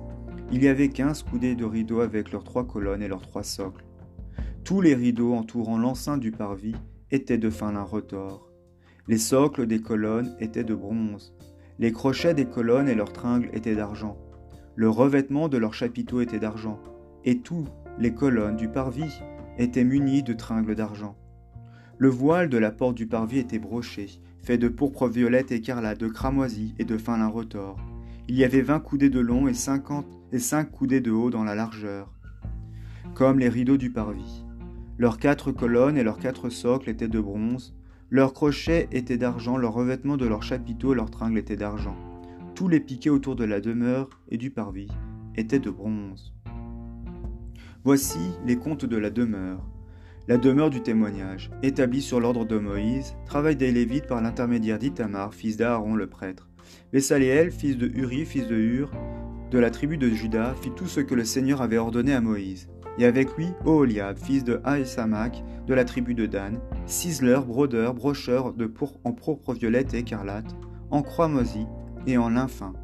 il 0.52 0.64
y 0.64 0.69
avait 0.69 0.88
quinze 0.88 1.23
coudées 1.23 1.54
de 1.54 1.64
rideaux 1.64 2.00
avec 2.00 2.33
leurs 2.33 2.42
trois 2.42 2.66
colonnes 2.66 3.02
et 3.02 3.09
leurs 3.09 3.23
trois 3.23 3.45
socles. 3.45 3.85
Tous 4.64 4.80
les 4.80 4.95
rideaux 4.95 5.35
entourant 5.35 5.78
l'enceinte 5.78 6.21
du 6.21 6.33
parvis 6.33 6.75
étaient 7.11 7.38
de 7.38 7.50
fin 7.50 7.73
lin 7.73 7.83
retors. 7.83 8.50
Les 9.07 9.19
socles 9.19 9.66
des 9.66 9.80
colonnes 9.80 10.35
étaient 10.40 10.64
de 10.64 10.75
bronze. 10.75 11.35
Les 11.78 11.92
crochets 11.92 12.35
des 12.35 12.47
colonnes 12.47 12.88
et 12.88 12.95
leurs 12.95 13.12
tringles 13.12 13.50
étaient 13.52 13.76
d'argent. 13.76 14.16
Le 14.75 14.88
revêtement 14.88 15.49
de 15.49 15.57
leurs 15.57 15.75
chapiteaux 15.75 16.21
était 16.21 16.38
d'argent. 16.38 16.80
Et 17.25 17.38
tous 17.38 17.66
les 17.99 18.12
colonnes 18.12 18.57
du 18.57 18.69
parvis 18.69 19.12
étaient 19.57 19.85
munies 19.85 20.23
de 20.23 20.33
tringles 20.33 20.75
d'argent. 20.75 21.16
Le 21.99 22.09
voile 22.09 22.49
de 22.49 22.59
la 22.59 22.71
porte 22.71 22.97
du 22.97 23.07
parvis 23.07 23.38
était 23.38 23.59
broché, 23.59 24.07
fait 24.42 24.59
de 24.59 24.69
pourpre 24.69 25.07
violette 25.07 25.52
écarlate, 25.52 26.00
de 26.00 26.09
cramoisie 26.09 26.75
et 26.78 26.85
de 26.85 26.97
fin 26.97 27.19
lin 27.19 27.28
retors. 27.28 27.78
Il 28.28 28.37
y 28.37 28.45
avait 28.45 28.62
vingt 28.62 28.80
coudées 28.80 29.11
de 29.11 29.21
long 29.21 29.49
et 29.49 29.54
cinquante 29.54 30.20
et 30.32 30.38
cinq 30.38 30.70
coudées 30.70 31.00
de 31.00 31.10
haut 31.10 31.30
dans 31.30 31.44
la 31.44 31.54
largeur, 31.54 32.12
comme 33.14 33.38
les 33.38 33.49
rideaux 33.49 33.76
du 33.76 33.90
parvis. 33.90 34.44
Leurs 34.99 35.18
quatre 35.18 35.52
colonnes 35.52 35.96
et 35.96 36.02
leurs 36.02 36.18
quatre 36.18 36.50
socles 36.50 36.90
étaient 36.90 37.08
de 37.08 37.20
bronze, 37.20 37.75
leurs 38.10 38.32
crochets 38.32 38.88
étaient 38.92 39.18
d'argent, 39.18 39.56
leurs 39.56 39.72
revêtements 39.72 40.16
de 40.16 40.26
leurs 40.26 40.42
chapiteaux 40.42 40.92
et 40.92 40.96
leurs 40.96 41.10
tringles 41.10 41.38
étaient 41.38 41.56
d'argent. 41.56 41.96
Tous 42.54 42.68
les 42.68 42.80
piquets 42.80 43.08
autour 43.08 43.37
de 43.37 43.44
la 43.44 43.60
demeure 43.60 44.10
et 44.28 44.37
du 44.37 44.50
parvis 44.50 44.90
étaient 45.37 45.60
de 45.60 45.70
bronze. 45.70 46.34
Voici 47.84 48.18
les 48.44 48.56
comptes 48.56 48.84
de 48.84 48.96
la 48.96 49.10
demeure. 49.10 49.64
La 50.28 50.37
demeure 50.37 50.70
du 50.70 50.82
témoignage, 50.82 51.50
établie 51.62 52.02
sur 52.02 52.20
l'ordre 52.20 52.44
de 52.44 52.58
Moïse, 52.58 53.14
travail 53.25 53.56
des 53.56 53.72
Lévites 53.72 54.06
par 54.06 54.20
l'intermédiaire 54.20 54.78
d'Itamar, 54.78 55.32
fils 55.32 55.56
d'Aaron 55.56 55.94
le 55.94 56.06
prêtre. 56.06 56.49
Bessaléel, 56.92 57.50
fils 57.50 57.78
de 57.78 57.87
Uri, 57.87 58.26
fils 58.26 58.46
de 58.46 58.56
Hur, 58.56 58.92
de 59.50 59.59
la 59.59 59.71
tribu 59.71 59.99
de 59.99 60.09
Juda, 60.09 60.54
fit 60.61 60.71
tout 60.71 60.87
ce 60.87 61.00
que 61.00 61.14
le 61.14 61.25
Seigneur 61.25 61.61
avait 61.61 61.78
ordonné 61.78 62.14
à 62.14 62.21
Moïse. 62.21 62.69
Et 62.99 63.04
avec 63.04 63.37
lui, 63.37 63.49
Oholiab, 63.64 64.16
fils 64.16 64.45
de 64.45 64.61
Ahisamach, 64.62 65.42
de 65.66 65.75
la 65.75 65.85
tribu 65.85 66.14
de 66.14 66.26
Dan, 66.26 66.61
ciseleur, 66.87 67.45
brodeur, 67.45 67.95
brocheur 67.95 68.52
de 68.52 68.73
en 69.04 69.12
pourpre 69.12 69.52
violette 69.52 69.95
et 69.95 69.99
écarlate, 69.99 70.54
en 70.90 71.02
croix 71.02 71.28
moisie 71.28 71.66
et 72.07 72.16
en 72.16 72.28
lin 72.28 72.47
fin. 72.47 72.75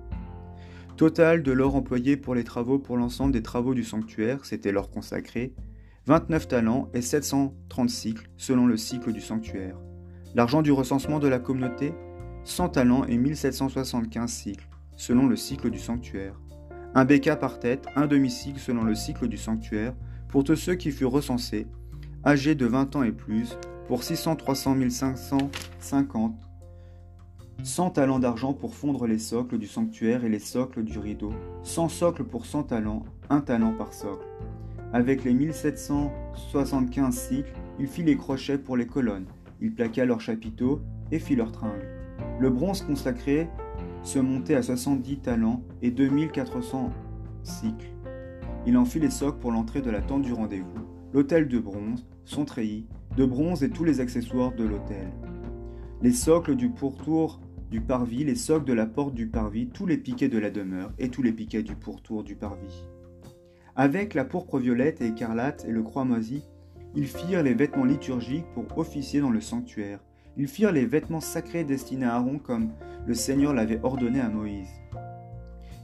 Total 0.97 1.43
de 1.43 1.53
l'or 1.53 1.77
employé 1.77 2.17
pour 2.17 2.35
les 2.35 2.45
travaux 2.45 2.79
pour 2.79 2.97
l'ensemble 2.97 3.33
des 3.33 3.43
travaux 3.43 3.75
du 3.75 3.85
sanctuaire, 3.85 4.45
c'était 4.45 4.73
l'or 4.73 4.91
consacré, 4.91 5.55
29 6.07 6.49
talents 6.49 6.89
et 6.95 7.03
730 7.03 7.91
cycles 7.91 8.31
selon 8.37 8.67
le 8.67 8.77
cycle 8.77 9.13
du 9.13 9.21
sanctuaire. 9.21 9.77
L'argent 10.35 10.63
du 10.63 10.73
recensement 10.73 11.19
de 11.19 11.29
la 11.29 11.39
communauté, 11.39 11.93
100 12.45 12.71
talents 12.71 13.05
et 13.05 13.19
1775 13.19 14.31
cycles 14.31 14.69
selon 14.97 15.27
le 15.27 15.37
cycle 15.37 15.71
du 15.71 15.79
sanctuaire. 15.79 16.41
Un 16.95 17.05
béca 17.05 17.37
par 17.37 17.59
tête, 17.59 17.87
un 17.95 18.07
demi-cycle 18.07 18.59
selon 18.59 18.85
le 18.85 18.95
cycle 18.95 19.29
du 19.29 19.37
sanctuaire, 19.37 19.95
pour 20.29 20.45
tous 20.45 20.57
ceux 20.57 20.75
qui 20.75 20.91
furent 20.91 21.13
recensés, 21.13 21.67
âgés 22.25 22.55
de 22.55 22.67
20 22.67 22.97
ans 22.97 23.03
et 23.03 23.13
plus, 23.13 23.57
pour 23.87 24.03
600 24.03 24.37
300 24.37 24.77
550, 24.91 26.35
100 27.63 27.91
talents 27.91 28.19
d'argent 28.19 28.53
pour 28.53 28.75
fondre 28.75 29.07
les 29.07 29.19
socles 29.19 29.59
du 29.59 29.67
sanctuaire 29.67 30.25
et 30.25 30.29
les 30.29 30.39
socles 30.39 30.85
du 30.85 30.99
rideau, 30.99 31.33
100 31.63 31.89
socles 31.89 32.25
pour 32.25 32.47
100 32.47 32.65
talents, 32.65 33.05
un 33.31 33.41
talent 33.41 33.73
par 33.73 33.93
socle. 33.93 34.27
Avec 34.93 35.25
les 35.25 35.35
1775 35.35 37.15
cycles, 37.15 37.53
il 37.79 37.87
fit 37.87 38.03
les 38.03 38.17
crochets 38.17 38.59
pour 38.59 38.77
les 38.77 38.87
colonnes, 38.87 39.27
il 39.61 39.75
plaqua 39.75 40.05
leurs 40.05 40.21
chapiteaux 40.21 40.81
et 41.13 41.19
fit 41.19 41.37
leurs 41.37 41.53
tringles. 41.53 41.89
Le 42.39 42.51
bronze 42.51 42.83
consacré 42.83 43.49
se 44.07 44.21
montait 44.21 44.55
à 44.55 44.63
70 44.63 45.19
talents 45.19 45.63
et 45.83 45.91
2400 45.91 46.93
cycles. 47.43 47.91
Il 48.65 48.77
en 48.77 48.85
fit 48.85 49.01
les 49.01 49.11
socles 49.11 49.41
pour 49.41 49.51
l'entrée 49.51 49.83
de 49.83 49.91
la 49.91 50.01
tente 50.01 50.23
du 50.23 50.33
rendez-vous, 50.33 50.87
l'autel 51.13 51.49
de 51.49 51.59
bronze, 51.59 52.07
son 52.25 52.45
treillis, 52.45 52.87
de 53.17 53.25
bronze 53.25 53.65
et 53.65 53.71
tous 53.71 53.83
les 53.83 54.01
accessoires 54.01 54.53
de 54.53 54.65
l'autel. 54.65 55.11
Les 56.03 56.13
socles 56.13 56.55
du 56.55 56.69
pourtour 56.69 57.41
du 57.69 57.81
parvis, 57.81 58.23
les 58.23 58.37
socles 58.37 58.65
de 58.65 58.73
la 58.73 58.87
porte 58.87 59.15
du 59.15 59.27
parvis, 59.27 59.67
tous 59.67 59.87
les 59.87 59.99
piquets 59.99 60.29
de 60.29 60.39
la 60.39 60.51
demeure 60.51 60.93
et 60.99 61.09
tous 61.09 61.23
les 61.23 61.33
piquets 61.33 61.65
du 61.65 61.75
pourtour 61.75 62.23
du 62.23 62.37
parvis. 62.37 62.85
Avec 63.75 64.15
la 64.15 64.25
pourpre 64.25 64.59
violette 64.59 65.01
et 65.01 65.09
écarlate 65.09 65.65
et 65.69 65.73
le 65.73 65.83
croix 65.83 66.05
moisi, 66.05 66.45
ils 66.95 67.09
firent 67.09 67.43
les 67.43 67.55
vêtements 67.55 67.85
liturgiques 67.85 68.47
pour 68.55 68.79
officier 68.79 69.21
dans 69.21 69.31
le 69.31 69.41
sanctuaire. 69.41 69.99
Ils 70.39 70.49
firent 70.49 70.73
les 70.73 70.85
vêtements 70.85 71.21
sacrés 71.21 71.65
destinés 71.65 72.07
à 72.07 72.17
Aaron 72.17 72.39
comme 72.39 72.71
le 73.07 73.15
Seigneur 73.15 73.55
l'avait 73.55 73.81
ordonné 73.83 74.21
à 74.21 74.29
Moïse. 74.29 74.69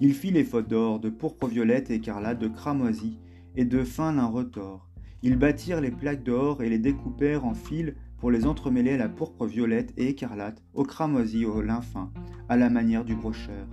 Il 0.00 0.14
fit 0.14 0.30
les 0.30 0.44
fautes 0.44 0.68
d'or, 0.68 0.98
de 0.98 1.10
pourpre 1.10 1.46
violette 1.46 1.90
et 1.90 1.94
écarlate, 1.94 2.38
de 2.38 2.48
cramoisi 2.48 3.18
et 3.56 3.64
de 3.64 3.84
fin 3.84 4.12
lin 4.12 4.26
retors. 4.26 4.88
Ils 5.22 5.36
bâtirent 5.36 5.80
les 5.80 5.90
plaques 5.90 6.24
d'or 6.24 6.62
et 6.62 6.68
les 6.68 6.78
découpèrent 6.78 7.44
en 7.44 7.54
fils 7.54 7.94
pour 8.18 8.30
les 8.30 8.46
entremêler 8.46 8.92
à 8.92 8.96
la 8.98 9.08
pourpre 9.08 9.46
violette 9.46 9.92
et 9.96 10.08
écarlate, 10.08 10.62
au 10.74 10.82
cramoisi, 10.82 11.44
au 11.44 11.62
lin 11.62 11.80
fin, 11.80 12.10
à 12.48 12.56
la 12.56 12.68
manière 12.68 13.04
du 13.04 13.14
brocheur. 13.14 13.66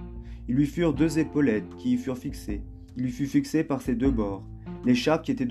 Ils 0.47 0.55
lui 0.55 0.65
furent 0.65 0.93
deux 0.93 1.19
épaulettes 1.19 1.75
qui 1.77 1.93
y 1.93 1.97
furent 1.97 2.17
fixées, 2.17 2.63
il 2.95 3.03
lui 3.03 3.11
fut 3.11 3.27
fixé 3.27 3.63
par 3.63 3.81
ses 3.81 3.95
deux 3.95 4.11
bords. 4.11 4.43
L'écharpe 4.85 5.25
qui 5.25 5.31
était 5.31 5.47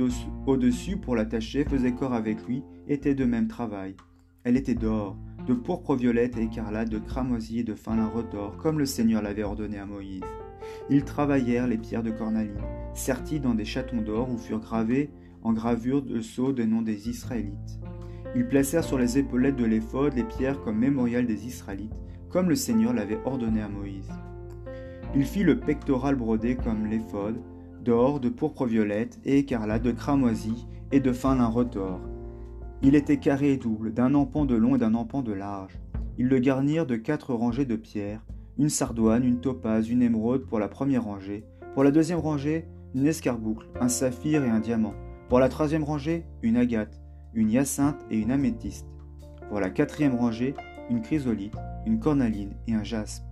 au-dessus 0.47 0.97
pour 0.97 1.17
l'attacher 1.17 1.65
faisait 1.65 1.93
corps 1.93 2.15
avec 2.15 2.47
lui, 2.47 2.63
était 2.89 3.15
de 3.15 3.25
même 3.25 3.49
travail. 3.49 3.95
Elle 4.45 4.57
était 4.57 4.75
d'or, 4.75 5.17
de 5.47 5.55
pourpre 5.55 5.95
violette 5.95 6.37
et 6.37 6.43
écarlate, 6.43 6.91
de 6.91 6.99
cramoisi 6.99 7.61
et 7.61 7.65
de 7.65 7.75
fin 7.75 7.97
lin 7.97 8.11
d'or, 8.31 8.57
comme 8.57 8.79
le 8.79 8.87
Seigneur 8.87 9.23
l'avait 9.23 9.43
ordonné 9.43 9.79
à 9.79 9.87
Moïse. 9.87 10.23
Ils 10.91 11.05
travaillèrent 11.05 11.67
les 11.67 11.79
pierres 11.79 12.03
de 12.03 12.11
cornaline, 12.11 12.61
serties 12.95 13.41
dans 13.41 13.55
des 13.55 13.65
chatons 13.65 14.03
d'or 14.03 14.31
où 14.31 14.39
furent 14.39 14.61
gravés 14.61 15.11
en 15.43 15.53
gravure 15.53 16.03
de 16.03 16.21
sceaux 16.21 16.53
des 16.53 16.67
noms 16.67 16.83
des 16.83 17.09
Israélites. 17.09 17.81
Ils 18.37 18.47
placèrent 18.47 18.85
sur 18.85 18.99
les 18.99 19.19
épaulettes 19.19 19.57
de 19.57 19.65
l'éphod 19.65 20.15
les 20.15 20.25
pierres 20.25 20.61
comme 20.63 20.79
mémorial 20.79 21.27
des 21.27 21.47
Israélites, 21.47 21.95
comme 22.29 22.49
le 22.49 22.57
Seigneur 22.57 22.93
l'avait 22.93 23.21
ordonné 23.25 23.63
à 23.63 23.69
Moïse. 23.69 24.11
Il 25.15 25.25
fit 25.25 25.43
le 25.43 25.59
pectoral 25.59 26.17
brodé 26.17 26.57
comme 26.57 26.87
l'éphod, 26.87 27.41
d'or, 27.83 28.21
de 28.21 28.29
pourpre 28.29 28.67
violette 28.67 29.19
et 29.25 29.39
écarlate, 29.39 29.83
de 29.83 29.93
cramoisi 29.93 30.67
et 30.93 31.01
de 31.01 31.13
fin 31.13 31.37
lin 31.37 31.47
retors. 31.47 32.01
Il 32.81 32.95
était 32.95 33.17
carré 33.17 33.53
et 33.53 33.57
double, 33.57 33.93
d'un 33.93 34.15
empan 34.15 34.45
de 34.45 34.55
long 34.55 34.77
et 34.77 34.79
d'un 34.79 34.95
empan 34.95 35.23
de 35.23 35.33
large. 35.33 35.81
Ils 36.17 36.29
le 36.29 36.39
garnirent 36.39 36.87
de 36.87 36.95
quatre 36.95 37.35
rangées 37.35 37.65
de 37.65 37.75
pierres, 37.75 38.25
une 38.57 38.69
sardoine, 38.69 39.25
une 39.25 39.41
topaze, 39.41 39.89
une 39.89 40.03
émeraude 40.03 40.47
pour 40.47 40.61
la 40.61 40.69
première 40.69 41.03
rangée, 41.03 41.45
pour 41.75 41.83
la 41.83 41.91
deuxième 41.91 42.21
rangée, 42.21 42.69
une 42.95 43.07
escarboucle, 43.07 43.67
un 43.81 43.89
saphir 43.89 44.45
et 44.45 44.49
un 44.49 44.61
diamant, 44.61 44.95
pour 45.29 45.41
la 45.41 45.49
troisième 45.49 45.83
rangée, 45.83 46.25
une 46.43 46.57
agate, 46.57 47.01
une 47.35 47.51
hyacinthe 47.51 48.07
et 48.11 48.19
une 48.19 48.31
améthyste, 48.31 48.87
pour 49.49 49.59
la 49.59 49.71
quatrième 49.71 50.15
rangée, 50.15 50.55
une 50.89 51.03
chrysolite, 51.03 51.57
une 51.85 51.99
cornaline 51.99 52.55
et 52.69 52.75
un 52.75 52.85
jaspe. 52.85 53.25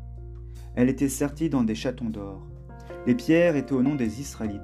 Elle 0.75 0.89
était 0.89 1.09
sertie 1.09 1.51
dans 1.51 1.63
des 1.63 1.77
chatons 1.77 2.11
d'or. 2.11 2.45
Les 3.07 3.15
pierres 3.15 3.55
étaient 3.55 3.75
au 3.75 3.83
nom 3.83 3.95
des 3.95 4.21
Israélites. 4.21 4.61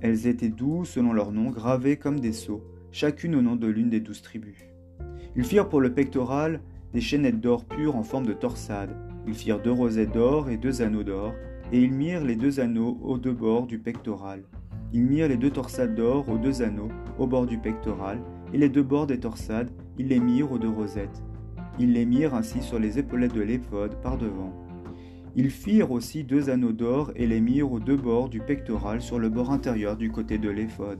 Elles 0.00 0.26
étaient 0.26 0.48
douces 0.48 0.90
selon 0.90 1.12
leur 1.12 1.32
nom, 1.32 1.50
gravées 1.50 1.98
comme 1.98 2.18
des 2.18 2.32
sceaux, 2.32 2.64
chacune 2.96 3.34
au 3.34 3.42
nom 3.42 3.56
de 3.56 3.66
l'une 3.66 3.90
des 3.90 4.00
douze 4.00 4.22
tribus. 4.22 4.56
Ils 5.36 5.44
firent 5.44 5.68
pour 5.68 5.82
le 5.82 5.92
pectoral 5.92 6.62
des 6.94 7.02
chaînettes 7.02 7.42
d'or 7.42 7.66
pur 7.66 7.94
en 7.94 8.02
forme 8.02 8.24
de 8.24 8.32
torsade. 8.32 8.96
Ils 9.26 9.34
firent 9.34 9.60
deux 9.60 9.70
rosettes 9.70 10.14
d'or 10.14 10.48
et 10.48 10.56
deux 10.56 10.80
anneaux 10.80 11.02
d'or, 11.02 11.34
et 11.72 11.82
ils 11.82 11.92
mirent 11.92 12.24
les 12.24 12.36
deux 12.36 12.58
anneaux 12.58 12.98
aux 13.02 13.18
deux 13.18 13.34
bords 13.34 13.66
du 13.66 13.78
pectoral. 13.78 14.44
Ils 14.94 15.04
mirent 15.04 15.28
les 15.28 15.36
deux 15.36 15.50
torsades 15.50 15.94
d'or 15.94 16.26
aux 16.30 16.38
deux 16.38 16.62
anneaux 16.62 16.88
au 17.18 17.26
bord 17.26 17.44
du 17.44 17.58
pectoral, 17.58 18.18
et 18.54 18.56
les 18.56 18.70
deux 18.70 18.82
bords 18.82 19.06
des 19.06 19.20
torsades, 19.20 19.70
ils 19.98 20.08
les 20.08 20.18
mirent 20.20 20.52
aux 20.52 20.58
deux 20.58 20.70
rosettes. 20.70 21.22
Ils 21.78 21.92
les 21.92 22.06
mirent 22.06 22.34
ainsi 22.34 22.62
sur 22.62 22.78
les 22.78 22.98
épaulettes 22.98 23.34
de 23.34 23.42
l'éphod 23.42 24.00
par 24.00 24.16
devant. 24.16 24.54
Ils 25.34 25.50
firent 25.50 25.90
aussi 25.90 26.24
deux 26.24 26.48
anneaux 26.48 26.72
d'or 26.72 27.12
et 27.14 27.26
les 27.26 27.42
mirent 27.42 27.72
aux 27.72 27.80
deux 27.80 27.98
bords 27.98 28.30
du 28.30 28.40
pectoral 28.40 29.02
sur 29.02 29.18
le 29.18 29.28
bord 29.28 29.50
intérieur 29.50 29.98
du 29.98 30.10
côté 30.10 30.38
de 30.38 30.48
l'éphod. 30.48 30.98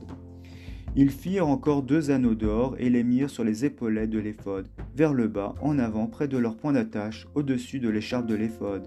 Ils 0.99 1.11
firent 1.11 1.47
encore 1.47 1.83
deux 1.83 2.09
anneaux 2.09 2.33
d'or 2.33 2.75
et 2.79 2.89
les 2.89 3.03
mirent 3.03 3.29
sur 3.29 3.43
les 3.43 3.65
épaulettes 3.65 4.09
de 4.09 4.17
l'éphod, 4.17 4.67
vers 4.95 5.13
le 5.13 5.27
bas, 5.27 5.53
en 5.61 5.77
avant, 5.77 6.07
près 6.07 6.27
de 6.27 6.39
leur 6.39 6.57
point 6.57 6.73
d'attache, 6.73 7.27
au-dessus 7.35 7.79
de 7.79 7.87
l'écharpe 7.87 8.25
de 8.25 8.33
l'éphod. 8.33 8.81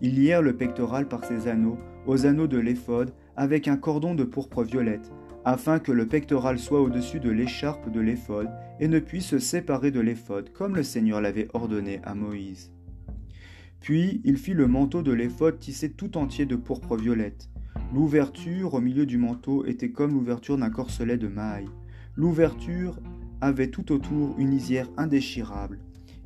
Ils 0.00 0.14
lièrent 0.14 0.40
le 0.40 0.56
pectoral 0.56 1.08
par 1.08 1.26
ces 1.26 1.46
anneaux 1.46 1.76
aux 2.06 2.24
anneaux 2.24 2.46
de 2.46 2.56
l'éphod 2.56 3.12
avec 3.36 3.68
un 3.68 3.76
cordon 3.76 4.14
de 4.14 4.24
pourpre 4.24 4.62
violette, 4.62 5.12
afin 5.44 5.78
que 5.78 5.92
le 5.92 6.06
pectoral 6.06 6.58
soit 6.58 6.80
au-dessus 6.80 7.20
de 7.20 7.30
l'écharpe 7.30 7.92
de 7.92 8.00
l'éphod 8.00 8.48
et 8.80 8.88
ne 8.88 8.98
puisse 8.98 9.26
se 9.26 9.38
séparer 9.38 9.90
de 9.90 10.00
l'éphod, 10.00 10.50
comme 10.54 10.74
le 10.74 10.82
Seigneur 10.82 11.20
l'avait 11.20 11.48
ordonné 11.52 12.00
à 12.04 12.14
Moïse. 12.14 12.72
Puis 13.80 14.22
il 14.24 14.38
fit 14.38 14.54
le 14.54 14.68
manteau 14.68 15.02
de 15.02 15.12
l'éphod 15.12 15.58
tissé 15.58 15.90
tout 15.90 16.16
entier 16.16 16.46
de 16.46 16.56
pourpre 16.56 16.96
violette. 16.96 17.50
L'ouverture 17.94 18.74
au 18.74 18.80
milieu 18.80 19.06
du 19.06 19.16
manteau 19.16 19.64
était 19.64 19.90
comme 19.90 20.12
l'ouverture 20.12 20.58
d'un 20.58 20.70
corselet 20.70 21.18
de 21.18 21.28
mailles. 21.28 21.68
L'ouverture 22.16 22.98
avait 23.40 23.68
tout 23.68 23.92
autour 23.92 24.34
une 24.38 24.50
lisière 24.50 24.90
indéchirable. 24.96 25.78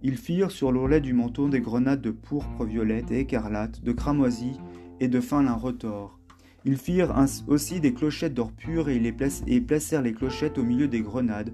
Ils 0.03 0.17
firent 0.17 0.51
sur 0.51 0.73
l'ourlet 0.73 1.03
du 1.03 1.13
manteau 1.13 1.51
des 1.51 1.61
grenades 1.61 2.01
de 2.01 2.13
pourpre 2.13 2.65
violette 2.65 3.11
et 3.11 3.21
écarlate, 3.21 3.85
de 3.85 3.93
cramoisi 3.93 4.59
et 5.01 5.09
de 5.09 5.21
fin 5.21 5.43
lin 5.43 5.53
retors. 5.53 6.19
Ils 6.65 6.79
firent 6.79 7.15
aussi 7.47 7.81
des 7.81 7.93
clochettes 7.93 8.35
d'or 8.35 8.53
pur 8.53 8.89
et, 8.89 9.01
et 9.47 9.61
placèrent 9.61 10.03
les 10.03 10.15
clochettes 10.15 10.57
au 10.57 10.63
milieu 10.63 10.89
des 10.89 11.03
grenades, 11.03 11.53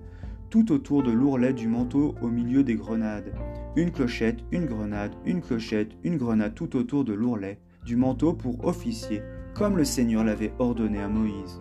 tout 0.51 0.71
autour 0.71 1.03
de 1.03 1.11
l'ourlet 1.11 1.53
du 1.53 1.67
manteau 1.67 2.15
au 2.23 2.29
milieu 2.29 2.63
des 2.63 2.77
grenades. 2.77 3.35
Une 3.75 3.91
clochette, 3.91 4.39
une 4.53 4.67
grenade, 4.67 5.13
une 5.25 5.41
clochette, 5.41 5.91
une 6.05 6.17
grenade 6.17 6.55
tout 6.55 6.77
autour 6.77 7.05
de 7.05 7.13
l'ourlet 7.13 7.59
du 7.85 7.97
manteau 7.97 8.33
pour 8.33 8.65
officier, 8.65 9.23
comme 9.57 9.79
le 9.79 9.85
Seigneur 9.85 10.23
l'avait 10.23 10.53
ordonné 10.59 11.01
à 11.01 11.09
Moïse. 11.09 11.61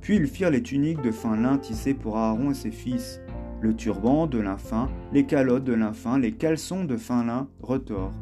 Puis 0.00 0.16
ils 0.16 0.26
firent 0.26 0.50
les 0.50 0.62
tuniques 0.62 1.02
de 1.02 1.10
fin 1.10 1.36
lin 1.36 1.58
tissées 1.58 1.94
pour 1.94 2.16
Aaron 2.16 2.50
et 2.50 2.54
ses 2.54 2.70
fils, 2.70 3.20
le 3.60 3.74
turban 3.74 4.26
de 4.26 4.38
lin 4.38 4.56
fin, 4.56 4.88
les 5.12 5.26
calottes 5.26 5.64
de 5.64 5.74
lin 5.74 5.92
fin, 5.92 6.18
les 6.18 6.32
caleçons 6.32 6.84
de 6.84 6.96
fin 6.96 7.24
lin 7.24 7.48
retors, 7.60 8.12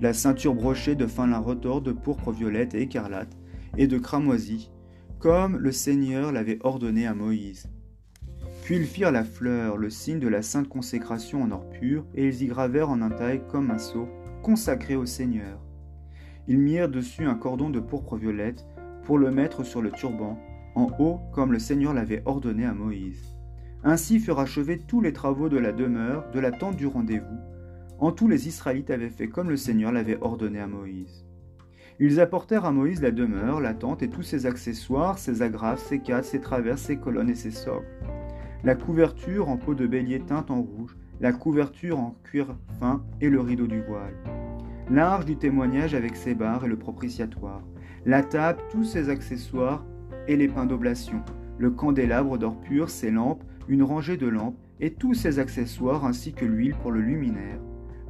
la 0.00 0.12
ceinture 0.12 0.54
brochée 0.54 0.94
de 0.94 1.06
fin 1.06 1.26
lin 1.26 1.38
retors 1.38 1.80
de 1.80 1.92
pourpre 1.92 2.30
violette 2.30 2.74
et 2.74 2.82
écarlate, 2.82 3.36
et 3.76 3.88
de 3.88 3.98
cramoisie, 3.98 4.70
comme 5.18 5.56
le 5.56 5.72
Seigneur 5.72 6.30
l'avait 6.30 6.58
ordonné 6.62 7.06
à 7.06 7.14
Moïse. 7.14 7.68
Puis 8.62 8.76
ils 8.76 8.86
firent 8.86 9.12
la 9.12 9.24
fleur, 9.24 9.76
le 9.76 9.90
signe 9.90 10.20
de 10.20 10.28
la 10.28 10.42
sainte 10.42 10.68
consécration 10.68 11.42
en 11.42 11.50
or 11.50 11.68
pur, 11.68 12.06
et 12.14 12.28
ils 12.28 12.42
y 12.42 12.46
gravèrent 12.46 12.90
en 12.90 13.02
un 13.02 13.10
taille 13.10 13.42
comme 13.50 13.70
un 13.70 13.78
sceau, 13.78 14.08
consacré 14.42 14.94
au 14.94 15.06
Seigneur. 15.06 15.60
Ils 16.46 16.58
mirent 16.58 16.88
dessus 16.88 17.24
un 17.24 17.36
cordon 17.36 17.70
de 17.70 17.80
pourpre 17.80 18.16
violette 18.16 18.66
pour 19.04 19.18
le 19.18 19.30
mettre 19.30 19.64
sur 19.64 19.80
le 19.80 19.90
turban, 19.90 20.38
en 20.74 20.88
haut 20.98 21.20
comme 21.32 21.52
le 21.52 21.58
Seigneur 21.58 21.94
l'avait 21.94 22.22
ordonné 22.26 22.66
à 22.66 22.74
Moïse. 22.74 23.34
Ainsi 23.82 24.18
furent 24.18 24.40
achevés 24.40 24.78
tous 24.78 25.00
les 25.00 25.12
travaux 25.12 25.48
de 25.48 25.58
la 25.58 25.72
demeure, 25.72 26.30
de 26.32 26.40
la 26.40 26.50
tente 26.50 26.76
du 26.76 26.86
rendez-vous. 26.86 27.38
En 27.98 28.12
tout 28.12 28.28
les 28.28 28.48
Israélites 28.48 28.90
avaient 28.90 29.10
fait 29.10 29.28
comme 29.28 29.50
le 29.50 29.56
Seigneur 29.56 29.92
l'avait 29.92 30.18
ordonné 30.20 30.60
à 30.60 30.66
Moïse. 30.66 31.26
Ils 32.00 32.20
apportèrent 32.20 32.64
à 32.64 32.72
Moïse 32.72 33.00
la 33.00 33.12
demeure, 33.12 33.60
la 33.60 33.72
tente 33.72 34.02
et 34.02 34.10
tous 34.10 34.22
ses 34.22 34.46
accessoires, 34.46 35.18
ses 35.18 35.42
agrafes, 35.42 35.86
ses 35.86 36.00
cadres, 36.00 36.26
ses 36.26 36.40
traverses, 36.40 36.82
ses 36.82 36.96
colonnes 36.96 37.30
et 37.30 37.36
ses 37.36 37.52
socles. 37.52 37.86
La 38.64 38.74
couverture 38.74 39.48
en 39.48 39.56
peau 39.56 39.74
de 39.74 39.86
bélier 39.86 40.20
teinte 40.20 40.50
en 40.50 40.60
rouge, 40.60 40.96
la 41.20 41.32
couverture 41.32 41.98
en 41.98 42.16
cuir 42.24 42.56
fin 42.80 43.04
et 43.20 43.30
le 43.30 43.40
rideau 43.40 43.66
du 43.66 43.80
voile. 43.82 44.14
L'arche 44.90 45.24
du 45.24 45.36
témoignage 45.36 45.94
avec 45.94 46.14
ses 46.14 46.34
barres 46.34 46.66
et 46.66 46.68
le 46.68 46.76
propitiatoire. 46.76 47.62
La 48.04 48.22
table, 48.22 48.60
tous 48.70 48.84
ses 48.84 49.08
accessoires 49.08 49.82
et 50.28 50.36
les 50.36 50.46
pains 50.46 50.66
d'oblation. 50.66 51.22
Le 51.58 51.70
candélabre 51.70 52.36
d'or 52.36 52.60
pur, 52.60 52.90
ses 52.90 53.10
lampes, 53.10 53.42
une 53.66 53.82
rangée 53.82 54.18
de 54.18 54.26
lampes 54.26 54.58
et 54.80 54.92
tous 54.92 55.14
ses 55.14 55.38
accessoires 55.38 56.04
ainsi 56.04 56.34
que 56.34 56.44
l'huile 56.44 56.74
pour 56.82 56.90
le 56.90 57.00
luminaire. 57.00 57.60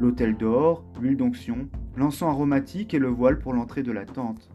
L'autel 0.00 0.36
d'or, 0.36 0.84
l'huile 1.00 1.16
d'onction, 1.16 1.68
l'encens 1.96 2.30
aromatique 2.30 2.92
et 2.92 2.98
le 2.98 3.06
voile 3.06 3.38
pour 3.38 3.52
l'entrée 3.52 3.84
de 3.84 3.92
la 3.92 4.04
tente. 4.04 4.50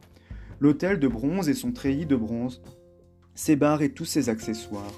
L'autel 0.59 0.99
de 0.99 1.07
bronze 1.07 1.47
et 1.47 1.53
son 1.53 1.71
treillis 1.71 2.05
de 2.05 2.17
bronze, 2.17 2.61
ses 3.33 3.55
barres 3.55 3.81
et 3.81 3.93
tous 3.93 4.03
ses 4.03 4.27
accessoires. 4.27 4.91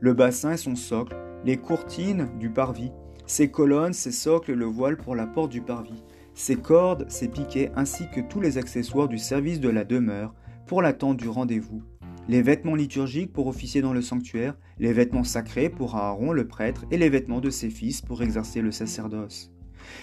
Le 0.00 0.12
bassin 0.12 0.52
et 0.52 0.56
son 0.56 0.74
socle, 0.74 1.14
les 1.44 1.56
courtines 1.56 2.28
du 2.40 2.50
parvis, 2.50 2.90
ses 3.26 3.48
colonnes, 3.48 3.92
ses 3.92 4.10
socles 4.10 4.50
et 4.50 4.56
le 4.56 4.64
voile 4.64 4.96
pour 4.96 5.14
la 5.14 5.28
porte 5.28 5.52
du 5.52 5.60
parvis, 5.60 6.02
ses 6.34 6.56
cordes, 6.56 7.06
ses 7.08 7.28
piquets 7.28 7.70
ainsi 7.76 8.04
que 8.14 8.20
tous 8.20 8.40
les 8.40 8.58
accessoires 8.58 9.08
du 9.08 9.18
service 9.18 9.60
de 9.60 9.68
la 9.68 9.84
demeure 9.84 10.34
pour 10.66 10.82
la 10.82 10.92
tente 10.92 11.16
du 11.16 11.28
rendez-vous 11.28 11.82
les 12.28 12.42
vêtements 12.42 12.74
liturgiques 12.74 13.32
pour 13.32 13.46
officier 13.46 13.82
dans 13.82 13.92
le 13.92 14.02
sanctuaire, 14.02 14.56
les 14.78 14.92
vêtements 14.92 15.24
sacrés 15.24 15.68
pour 15.68 15.96
Aaron 15.96 16.32
le 16.32 16.46
prêtre 16.46 16.86
et 16.90 16.96
les 16.96 17.10
vêtements 17.10 17.40
de 17.40 17.50
ses 17.50 17.70
fils 17.70 18.00
pour 18.00 18.22
exercer 18.22 18.62
le 18.62 18.72
sacerdoce. 18.72 19.52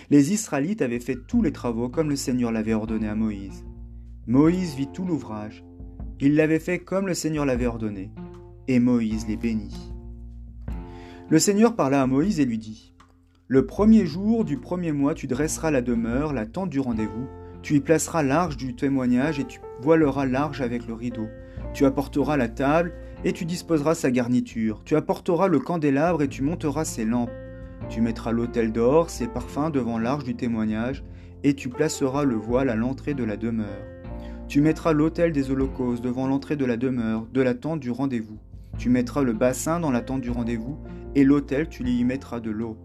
Les 0.09 0.31
Israélites 0.31 0.83
avaient 0.83 0.99
fait 0.99 1.17
tous 1.27 1.41
les 1.41 1.51
travaux 1.51 1.89
comme 1.89 2.09
le 2.09 2.15
Seigneur 2.15 2.51
l'avait 2.51 2.73
ordonné 2.73 3.07
à 3.07 3.15
Moïse. 3.15 3.65
Moïse 4.27 4.75
vit 4.75 4.91
tout 4.91 5.05
l'ouvrage. 5.05 5.63
Il 6.19 6.35
l'avait 6.35 6.59
fait 6.59 6.79
comme 6.79 7.07
le 7.07 7.15
Seigneur 7.15 7.45
l'avait 7.45 7.65
ordonné. 7.65 8.11
Et 8.67 8.79
Moïse 8.79 9.25
les 9.27 9.37
bénit. 9.37 9.91
Le 11.29 11.39
Seigneur 11.39 11.75
parla 11.75 12.03
à 12.03 12.07
Moïse 12.07 12.39
et 12.39 12.45
lui 12.45 12.59
dit 12.59 12.90
Le 13.51 13.65
premier 13.65 14.05
jour 14.05 14.45
du 14.45 14.55
premier 14.55 14.93
mois, 14.93 15.13
tu 15.13 15.27
dresseras 15.27 15.71
la 15.71 15.81
demeure, 15.81 16.31
la 16.31 16.45
tente 16.45 16.69
du 16.69 16.79
rendez-vous, 16.79 17.27
tu 17.61 17.75
y 17.75 17.81
placeras 17.81 18.23
l'arche 18.23 18.55
du 18.55 18.77
témoignage 18.77 19.39
et 19.39 19.43
tu 19.43 19.59
voileras 19.81 20.25
l'arche 20.25 20.61
avec 20.61 20.87
le 20.87 20.93
rideau. 20.93 21.27
Tu 21.73 21.83
apporteras 21.83 22.37
la 22.37 22.47
table 22.47 22.93
et 23.25 23.33
tu 23.33 23.43
disposeras 23.43 23.93
sa 23.93 24.09
garniture. 24.09 24.83
Tu 24.85 24.95
apporteras 24.95 25.49
le 25.49 25.59
candélabre 25.59 26.21
et 26.21 26.29
tu 26.29 26.43
monteras 26.43 26.85
ses 26.85 27.03
lampes. 27.03 27.29
Tu 27.89 27.99
mettras 27.99 28.31
l'autel 28.31 28.71
d'or, 28.71 29.09
ses 29.09 29.27
parfums 29.27 29.69
devant 29.69 29.99
l'arche 29.99 30.23
du 30.23 30.35
témoignage 30.37 31.03
et 31.43 31.53
tu 31.53 31.67
placeras 31.67 32.23
le 32.23 32.35
voile 32.35 32.69
à 32.69 32.75
l'entrée 32.75 33.15
de 33.15 33.25
la 33.25 33.35
demeure. 33.35 33.83
Tu 34.47 34.61
mettras 34.61 34.93
l'autel 34.93 35.33
des 35.33 35.51
holocaustes 35.51 36.01
devant 36.01 36.25
l'entrée 36.25 36.55
de 36.55 36.63
la 36.63 36.77
demeure, 36.77 37.27
de 37.29 37.41
la 37.41 37.53
tente 37.53 37.81
du 37.81 37.91
rendez-vous. 37.91 38.39
Tu 38.77 38.87
mettras 38.87 39.23
le 39.23 39.33
bassin 39.33 39.81
dans 39.81 39.91
la 39.91 39.99
tente 39.99 40.21
du 40.21 40.31
rendez-vous 40.31 40.77
et 41.15 41.25
l'autel 41.25 41.67
tu 41.67 41.83
y 41.83 42.05
mettras 42.05 42.39
de 42.39 42.49
l'eau. 42.49 42.77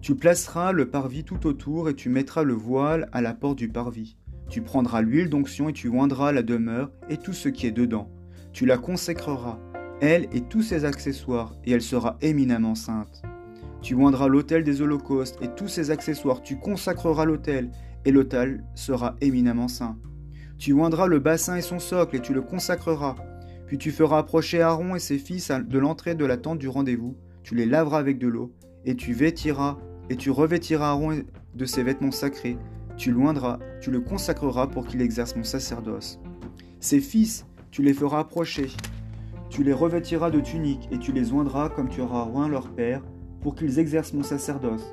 Tu 0.00 0.14
placeras 0.14 0.72
le 0.72 0.88
parvis 0.88 1.24
tout 1.24 1.46
autour 1.46 1.90
et 1.90 1.94
tu 1.94 2.08
mettras 2.08 2.42
le 2.42 2.54
voile 2.54 3.08
à 3.12 3.20
la 3.20 3.34
porte 3.34 3.58
du 3.58 3.68
parvis. 3.68 4.16
Tu 4.48 4.62
prendras 4.62 5.02
l'huile 5.02 5.28
d'onction 5.28 5.68
et 5.68 5.74
tu 5.74 5.88
oindras 5.88 6.32
la 6.32 6.42
demeure 6.42 6.90
et 7.10 7.18
tout 7.18 7.34
ce 7.34 7.50
qui 7.50 7.66
est 7.66 7.72
dedans. 7.72 8.10
Tu 8.52 8.64
la 8.64 8.78
consacreras, 8.78 9.58
elle 10.00 10.26
et 10.32 10.40
tous 10.40 10.62
ses 10.62 10.86
accessoires, 10.86 11.54
et 11.64 11.72
elle 11.72 11.82
sera 11.82 12.16
éminemment 12.22 12.74
sainte. 12.74 13.22
Tu 13.82 13.94
oindras 13.94 14.28
l'autel 14.28 14.64
des 14.64 14.80
holocaustes 14.80 15.38
et 15.42 15.48
tous 15.54 15.68
ses 15.68 15.90
accessoires, 15.90 16.40
tu 16.40 16.58
consacreras 16.58 17.26
l'autel, 17.26 17.70
et 18.06 18.10
l'autel 18.10 18.64
sera 18.74 19.16
éminemment 19.20 19.68
saint. 19.68 19.98
Tu 20.56 20.72
oindras 20.72 21.06
le 21.06 21.18
bassin 21.18 21.56
et 21.56 21.62
son 21.62 21.78
socle, 21.78 22.16
et 22.16 22.20
tu 22.20 22.32
le 22.32 22.42
consacreras. 22.42 23.16
Puis 23.66 23.76
tu 23.76 23.90
feras 23.90 24.18
approcher 24.18 24.62
Aaron 24.62 24.94
et 24.94 24.98
ses 24.98 25.18
fils 25.18 25.50
de 25.50 25.78
l'entrée 25.78 26.14
de 26.14 26.24
la 26.24 26.38
tente 26.38 26.58
du 26.58 26.68
rendez-vous, 26.68 27.16
tu 27.42 27.54
les 27.54 27.66
laveras 27.66 27.98
avec 27.98 28.18
de 28.18 28.26
l'eau, 28.28 28.52
et 28.84 28.96
tu 28.96 29.12
vêtiras, 29.12 29.78
et 30.10 30.16
tu 30.16 30.30
revêtiras 30.30 30.88
Aaron 30.88 31.22
de 31.54 31.64
ses 31.64 31.84
vêtements 31.84 32.10
sacrés, 32.10 32.58
tu 32.96 33.12
loindras, 33.12 33.60
tu 33.80 33.92
le 33.92 34.00
consacreras 34.00 34.66
pour 34.66 34.86
qu'il 34.86 35.00
exerce 35.00 35.36
mon 35.36 35.44
sacerdoce. 35.44 36.20
Ses 36.80 37.00
fils, 37.00 37.46
tu 37.70 37.82
les 37.82 37.94
feras 37.94 38.18
approcher, 38.18 38.66
tu 39.48 39.62
les 39.62 39.72
revêtiras 39.72 40.30
de 40.30 40.40
tuniques, 40.40 40.88
et 40.90 40.98
tu 40.98 41.12
les 41.12 41.32
oindras 41.32 41.68
comme 41.68 41.88
tu 41.88 42.00
auras 42.00 42.28
oint 42.34 42.48
leur 42.48 42.70
père, 42.70 43.02
pour 43.40 43.54
qu'ils 43.54 43.78
exercent 43.78 44.12
mon 44.12 44.24
sacerdoce. 44.24 44.84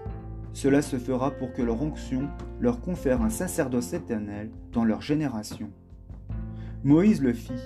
Cela 0.53 0.81
se 0.81 0.97
fera 0.97 1.31
pour 1.31 1.51
que 1.51 1.63
leur 1.63 1.81
onction 1.81 2.29
leur 2.59 2.79
confère 2.79 3.21
un 3.21 3.29
sacerdoce 3.29 3.93
éternel 3.93 4.51
dans 4.71 4.85
leur 4.85 5.01
génération. 5.01 5.69
Moïse 6.83 7.21
le 7.21 7.33
fit. 7.33 7.61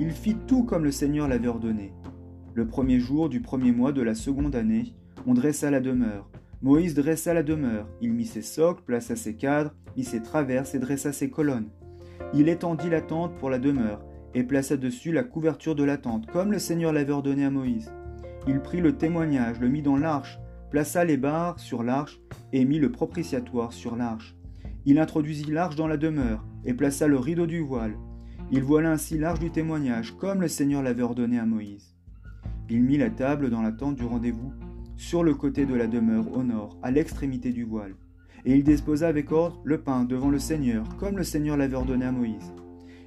Il 0.00 0.10
fit 0.10 0.36
tout 0.46 0.64
comme 0.64 0.84
le 0.84 0.90
Seigneur 0.90 1.28
l'avait 1.28 1.48
ordonné. 1.48 1.92
Le 2.54 2.66
premier 2.66 2.98
jour 2.98 3.28
du 3.28 3.40
premier 3.40 3.72
mois 3.72 3.92
de 3.92 4.02
la 4.02 4.14
seconde 4.14 4.56
année, 4.56 4.94
on 5.26 5.34
dressa 5.34 5.70
la 5.70 5.80
demeure. 5.80 6.28
Moïse 6.62 6.94
dressa 6.94 7.34
la 7.34 7.42
demeure. 7.42 7.86
Il 8.00 8.12
mit 8.12 8.26
ses 8.26 8.42
socles, 8.42 8.82
plaça 8.84 9.16
ses 9.16 9.34
cadres, 9.34 9.74
mit 9.96 10.04
ses 10.04 10.22
traverses 10.22 10.74
et 10.74 10.78
dressa 10.78 11.12
ses 11.12 11.30
colonnes. 11.30 11.68
Il 12.32 12.48
étendit 12.48 12.90
la 12.90 13.00
tente 13.00 13.34
pour 13.36 13.50
la 13.50 13.58
demeure, 13.58 14.04
et 14.34 14.44
plaça 14.44 14.76
dessus 14.76 15.12
la 15.12 15.24
couverture 15.24 15.74
de 15.74 15.84
la 15.84 15.96
tente, 15.96 16.26
comme 16.30 16.52
le 16.52 16.58
Seigneur 16.58 16.92
l'avait 16.92 17.12
ordonné 17.12 17.44
à 17.44 17.50
Moïse. 17.50 17.92
Il 18.46 18.60
prit 18.60 18.80
le 18.80 18.96
témoignage, 18.96 19.60
le 19.60 19.68
mit 19.68 19.82
dans 19.82 19.96
l'arche, 19.96 20.38
plaça 20.70 21.04
les 21.04 21.16
barres 21.16 21.58
sur 21.58 21.82
l'arche, 21.82 22.20
et 22.52 22.64
mit 22.64 22.78
le 22.78 22.90
propitiatoire 22.90 23.72
sur 23.72 23.96
l'arche. 23.96 24.36
Il 24.86 24.98
introduisit 24.98 25.50
l'arche 25.50 25.76
dans 25.76 25.86
la 25.86 25.96
demeure, 25.96 26.44
et 26.64 26.74
plaça 26.74 27.06
le 27.06 27.18
rideau 27.18 27.46
du 27.46 27.60
voile. 27.60 27.96
Il 28.50 28.62
voila 28.62 28.90
ainsi 28.90 29.18
l'arche 29.18 29.40
du 29.40 29.50
témoignage, 29.50 30.16
comme 30.16 30.40
le 30.40 30.48
Seigneur 30.48 30.82
l'avait 30.82 31.02
ordonné 31.02 31.38
à 31.38 31.46
Moïse. 31.46 31.94
Il 32.68 32.82
mit 32.82 32.98
la 32.98 33.10
table 33.10 33.50
dans 33.50 33.62
la 33.62 33.72
tente 33.72 33.96
du 33.96 34.04
rendez-vous, 34.04 34.52
sur 34.96 35.22
le 35.22 35.34
côté 35.34 35.66
de 35.66 35.74
la 35.74 35.86
demeure 35.86 36.36
au 36.36 36.42
nord, 36.42 36.78
à 36.82 36.90
l'extrémité 36.90 37.50
du 37.52 37.64
voile 37.64 37.94
et 38.44 38.54
il 38.54 38.64
disposa 38.64 39.08
avec 39.08 39.32
ordre 39.32 39.60
le 39.64 39.78
pain 39.78 40.04
devant 40.04 40.28
le 40.28 40.38
Seigneur, 40.38 40.84
comme 40.98 41.16
le 41.16 41.24
Seigneur 41.24 41.56
l'avait 41.56 41.76
ordonné 41.76 42.04
à 42.04 42.12
Moïse. 42.12 42.52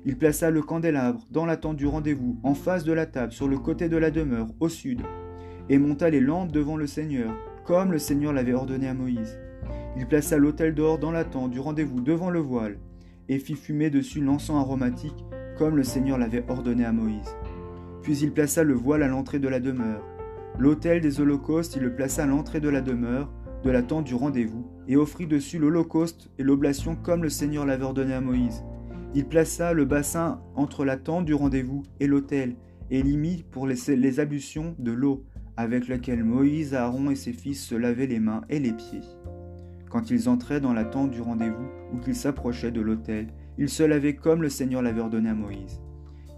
Il 0.05 0.17
plaça 0.17 0.49
le 0.49 0.61
candélabre 0.61 1.21
dans 1.31 1.45
la 1.45 1.57
tente 1.57 1.77
du 1.77 1.85
rendez-vous, 1.85 2.39
en 2.43 2.53
face 2.53 2.83
de 2.83 2.93
la 2.93 3.05
table, 3.05 3.31
sur 3.31 3.47
le 3.47 3.57
côté 3.57 3.89
de 3.89 3.97
la 3.97 4.09
demeure, 4.09 4.47
au 4.59 4.69
sud, 4.69 5.01
et 5.69 5.77
monta 5.77 6.09
les 6.09 6.21
lampes 6.21 6.51
devant 6.51 6.77
le 6.77 6.87
Seigneur, 6.87 7.35
comme 7.65 7.91
le 7.91 7.99
Seigneur 7.99 8.33
l'avait 8.33 8.53
ordonné 8.53 8.87
à 8.87 8.93
Moïse. 8.93 9.37
Il 9.97 10.07
plaça 10.07 10.37
l'autel 10.37 10.73
d'or 10.73 10.97
dans 10.97 11.11
la 11.11 11.25
tente 11.25 11.51
du 11.51 11.59
rendez-vous 11.59 12.01
devant 12.01 12.29
le 12.29 12.39
voile, 12.39 12.79
et 13.29 13.39
fit 13.39 13.55
fumer 13.55 13.89
dessus 13.89 14.21
l'encens 14.21 14.57
aromatique, 14.57 15.25
comme 15.57 15.75
le 15.75 15.83
Seigneur 15.83 16.17
l'avait 16.17 16.45
ordonné 16.47 16.85
à 16.85 16.93
Moïse. 16.93 17.35
Puis 18.01 18.17
il 18.19 18.31
plaça 18.31 18.63
le 18.63 18.73
voile 18.73 19.03
à 19.03 19.07
l'entrée 19.07 19.39
de 19.39 19.49
la 19.49 19.59
demeure. 19.59 20.03
L'autel 20.59 21.01
des 21.01 21.21
holocaustes, 21.21 21.75
il 21.75 21.83
le 21.83 21.93
plaça 21.93 22.23
à 22.23 22.25
l'entrée 22.25 22.59
de 22.59 22.69
la 22.69 22.81
demeure, 22.81 23.31
de 23.63 23.69
la 23.69 23.83
tente 23.83 24.05
du 24.05 24.15
rendez-vous, 24.15 24.65
et 24.87 24.95
offrit 24.97 25.27
dessus 25.27 25.59
l'holocauste 25.59 26.31
et 26.39 26.43
l'oblation 26.43 26.95
comme 26.95 27.21
le 27.21 27.29
Seigneur 27.29 27.63
l'avait 27.63 27.83
ordonné 27.83 28.13
à 28.13 28.21
Moïse. 28.21 28.63
Il 29.13 29.25
plaça 29.25 29.73
le 29.73 29.85
bassin 29.85 30.41
entre 30.55 30.83
la 30.83 30.97
tente 30.97 31.25
du 31.25 31.35
rendez-vous 31.35 31.83
et 31.99 32.07
l'autel, 32.07 32.55
et 32.89 32.99
il 32.99 33.07
y 33.07 33.17
mit 33.17 33.45
pour 33.51 33.67
les, 33.67 33.75
les 33.95 34.19
ablutions 34.19 34.75
de 34.79 34.91
l'eau, 34.91 35.25
avec 35.57 35.87
laquelle 35.87 36.23
Moïse, 36.23 36.73
Aaron 36.73 37.11
et 37.11 37.15
ses 37.15 37.33
fils 37.33 37.63
se 37.63 37.75
lavaient 37.75 38.07
les 38.07 38.19
mains 38.19 38.41
et 38.49 38.59
les 38.59 38.73
pieds. 38.73 39.01
Quand 39.91 40.09
ils 40.09 40.27
entraient 40.27 40.61
dans 40.61 40.73
la 40.73 40.85
tente 40.85 41.11
du 41.11 41.21
rendez-vous 41.21 41.67
ou 41.93 41.99
qu'ils 41.99 42.15
s'approchaient 42.15 42.71
de 42.71 42.81
l'autel, 42.81 43.27
ils 43.59 43.69
se 43.69 43.83
lavaient 43.83 44.15
comme 44.15 44.41
le 44.41 44.49
Seigneur 44.49 44.81
l'avait 44.81 45.01
ordonné 45.01 45.29
à 45.29 45.35
Moïse. 45.35 45.81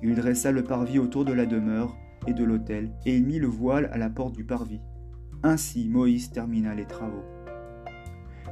Il 0.03 0.15
dressa 0.15 0.51
le 0.51 0.63
parvis 0.63 0.99
autour 0.99 1.23
de 1.23 1.34
la 1.34 1.45
demeure 1.45 1.97
et 2.27 2.34
de 2.34 2.43
l'autel, 2.43 2.91
et 3.05 3.15
il 3.15 3.25
mit 3.25 3.39
le 3.39 3.47
voile 3.47 3.89
à 3.91 3.97
la 3.97 4.10
porte 4.10 4.34
du 4.34 4.43
parvis. 4.43 4.82
Ainsi 5.43 5.88
Moïse 5.88 6.32
termina 6.32 6.75
les 6.75 6.86
travaux. 6.86 7.23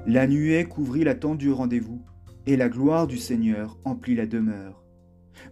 La 0.05 0.25
nuée 0.27 0.65
couvrit 0.65 1.03
la 1.03 1.15
tente 1.15 1.37
du 1.37 1.51
rendez-vous, 1.51 2.01
et 2.45 2.55
la 2.55 2.69
gloire 2.69 3.07
du 3.07 3.17
Seigneur 3.17 3.77
emplit 3.83 4.15
la 4.15 4.25
demeure. 4.25 4.83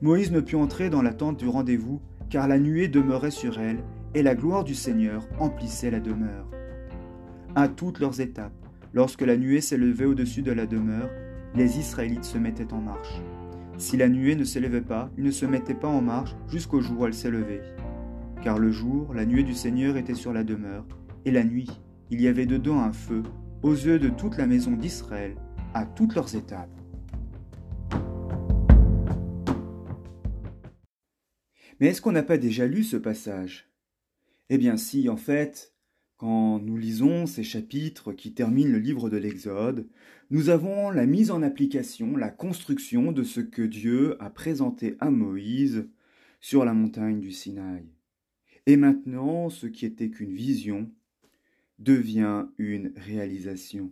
Moïse 0.02 0.32
ne 0.32 0.40
put 0.40 0.56
entrer 0.56 0.90
dans 0.90 1.02
la 1.02 1.14
tente 1.14 1.38
du 1.38 1.48
rendez-vous, 1.48 2.02
car 2.30 2.48
la 2.48 2.58
nuée 2.58 2.88
demeurait 2.88 3.32
sur 3.32 3.60
elle, 3.60 3.84
et 4.14 4.24
la 4.24 4.34
gloire 4.34 4.64
du 4.64 4.74
Seigneur 4.74 5.28
emplissait 5.40 5.92
la 5.92 6.00
demeure. 6.00 6.50
À 7.54 7.68
toutes 7.68 8.00
leurs 8.00 8.22
étapes, 8.22 8.54
lorsque 8.94 9.22
la 9.22 9.36
nuée 9.36 9.62
s'élevait 9.62 10.06
au-dessus 10.06 10.42
de 10.42 10.54
la 10.54 10.66
demeure, 10.66 11.10
les 11.54 11.78
Israélites 11.78 12.24
se 12.24 12.38
mettaient 12.38 12.74
en 12.74 12.82
marche. 12.82 13.22
Si 13.78 13.98
la 13.98 14.08
nuée 14.08 14.36
ne 14.36 14.46
s'élevait 14.46 14.80
pas, 14.80 15.10
ils 15.18 15.24
ne 15.24 15.32
se 15.32 15.46
mettaient 15.46 15.74
pas 15.74 15.90
en 15.90 16.02
marche 16.02 16.34
jusqu'au 16.48 16.80
jour 16.80 17.02
où 17.02 17.06
elle 17.06 17.14
s'élevait. 17.14 17.75
Car 18.46 18.60
le 18.60 18.70
jour, 18.70 19.12
la 19.16 19.26
nuée 19.26 19.42
du 19.42 19.56
Seigneur 19.56 19.98
était 19.98 20.14
sur 20.14 20.32
la 20.32 20.44
demeure, 20.44 20.86
et 21.26 21.32
la 21.32 21.44
nuit, 21.44 21.68
il 22.12 22.22
y 22.22 22.28
avait 22.28 22.46
dedans 22.46 22.80
un 22.80 22.94
feu, 22.94 23.24
aux 23.64 23.74
yeux 23.74 23.98
de 23.98 24.10
toute 24.10 24.38
la 24.38 24.46
maison 24.46 24.74
d'Israël, 24.74 25.36
à 25.74 25.84
toutes 25.84 26.14
leurs 26.14 26.36
étapes. 26.36 26.70
Mais 31.80 31.88
est-ce 31.88 32.04
qu'on 32.04 32.12
n'a 32.12 32.22
pas 32.22 32.38
déjà 32.38 32.68
lu 32.68 32.84
ce 32.84 32.98
passage? 32.98 33.72
Eh 34.52 34.60
bien 34.60 34.78
si, 34.78 35.10
en 35.10 35.18
fait, 35.18 35.74
quand 36.16 36.60
nous 36.60 36.78
lisons 36.78 37.26
ces 37.26 37.44
chapitres 37.44 38.14
qui 38.14 38.36
terminent 38.36 38.72
le 38.72 38.78
livre 38.78 39.10
de 39.10 39.18
l'Exode, 39.18 39.90
nous 40.30 40.50
avons 40.50 40.92
la 40.92 41.08
mise 41.08 41.32
en 41.32 41.42
application, 41.42 42.16
la 42.16 42.30
construction 42.30 43.12
de 43.12 43.24
ce 43.24 43.42
que 43.42 43.64
Dieu 43.64 44.22
a 44.22 44.30
présenté 44.30 44.98
à 45.00 45.10
Moïse 45.10 45.90
sur 46.42 46.64
la 46.64 46.76
montagne 46.76 47.20
du 47.20 47.32
Sinaï. 47.32 47.95
Et 48.66 48.78
maintenant, 48.78 49.50
ce 49.50 49.68
qui 49.68 49.86
était 49.86 50.10
qu'une 50.10 50.34
vision 50.34 50.92
devient 51.80 52.46
une 52.58 52.94
réalisation. 52.96 53.92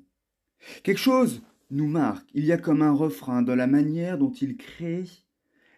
Quelque 0.83 0.99
chose 0.99 1.41
nous 1.69 1.87
marque, 1.87 2.29
il 2.33 2.45
y 2.45 2.51
a 2.51 2.57
comme 2.57 2.81
un 2.81 2.91
refrain 2.91 3.41
dans 3.41 3.55
la 3.55 3.67
manière 3.67 4.17
dont 4.17 4.31
il 4.31 4.57
crée 4.57 5.05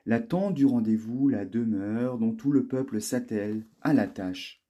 la 0.06 0.20
tente 0.20 0.54
du 0.54 0.66
rendez-vous, 0.66 1.30
la 1.30 1.46
demeure 1.46 2.20
dont 2.20 2.34
tout 2.34 2.52
le 2.52 2.68
peuple 2.68 3.02
s'attelle 3.02 3.66
à 3.82 3.94
la 3.94 4.08
tâche. 4.08 4.62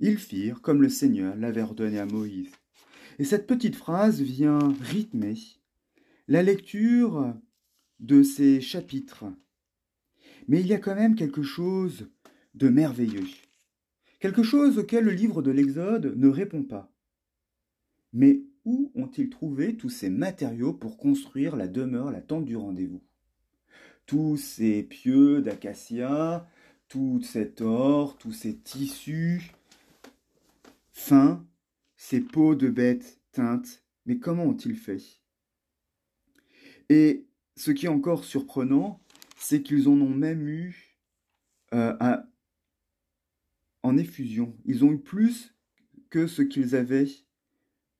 Ils 0.00 0.18
firent 0.18 0.62
comme 0.62 0.80
le 0.80 0.88
Seigneur 0.88 1.36
l'avait 1.36 1.62
ordonné 1.62 1.98
à 1.98 2.06
Moïse. 2.06 2.52
Et 3.18 3.24
cette 3.24 3.46
petite 3.46 3.74
phrase 3.74 4.20
vient 4.20 4.58
rythmer 4.80 5.34
la 6.28 6.42
lecture 6.42 7.34
de 7.98 8.22
ces 8.22 8.60
chapitres. 8.60 9.24
Mais 10.46 10.60
il 10.60 10.66
y 10.66 10.74
a 10.74 10.78
quand 10.78 10.94
même 10.94 11.16
quelque 11.16 11.42
chose 11.42 12.08
de 12.58 12.68
merveilleux, 12.68 13.26
quelque 14.20 14.42
chose 14.42 14.78
auquel 14.78 15.04
le 15.04 15.12
livre 15.12 15.42
de 15.42 15.50
l'Exode 15.50 16.14
ne 16.16 16.28
répond 16.28 16.62
pas. 16.62 16.92
Mais 18.12 18.42
où 18.64 18.90
ont-ils 18.94 19.30
trouvé 19.30 19.76
tous 19.76 19.90
ces 19.90 20.10
matériaux 20.10 20.72
pour 20.72 20.98
construire 20.98 21.56
la 21.56 21.68
demeure, 21.68 22.10
la 22.10 22.20
tente 22.20 22.44
du 22.44 22.56
rendez-vous? 22.56 23.02
Tous 24.06 24.36
ces 24.36 24.82
pieux 24.82 25.40
d'acacia, 25.40 26.48
tout 26.88 27.20
cet 27.22 27.60
or, 27.60 28.18
tous 28.18 28.32
ces 28.32 28.56
tissus. 28.56 29.52
Fins, 30.92 31.46
ces 31.96 32.20
peaux 32.20 32.54
de 32.54 32.68
bêtes 32.68 33.20
teintes, 33.32 33.84
mais 34.04 34.18
comment 34.18 34.44
ont-ils 34.44 34.76
fait? 34.76 35.20
Et 36.88 37.26
ce 37.56 37.70
qui 37.70 37.86
est 37.86 37.90
encore 37.90 38.24
surprenant, 38.24 39.00
c'est 39.38 39.62
qu'ils 39.62 39.88
en 39.88 40.00
ont 40.00 40.14
même 40.14 40.48
eu 40.48 40.96
euh, 41.74 41.94
en 43.82 43.96
effusion. 43.96 44.56
Ils 44.64 44.84
ont 44.84 44.92
eu 44.92 44.98
plus 44.98 45.54
que 46.10 46.26
ce 46.26 46.42
qu'ils 46.42 46.74
avaient 46.74 47.08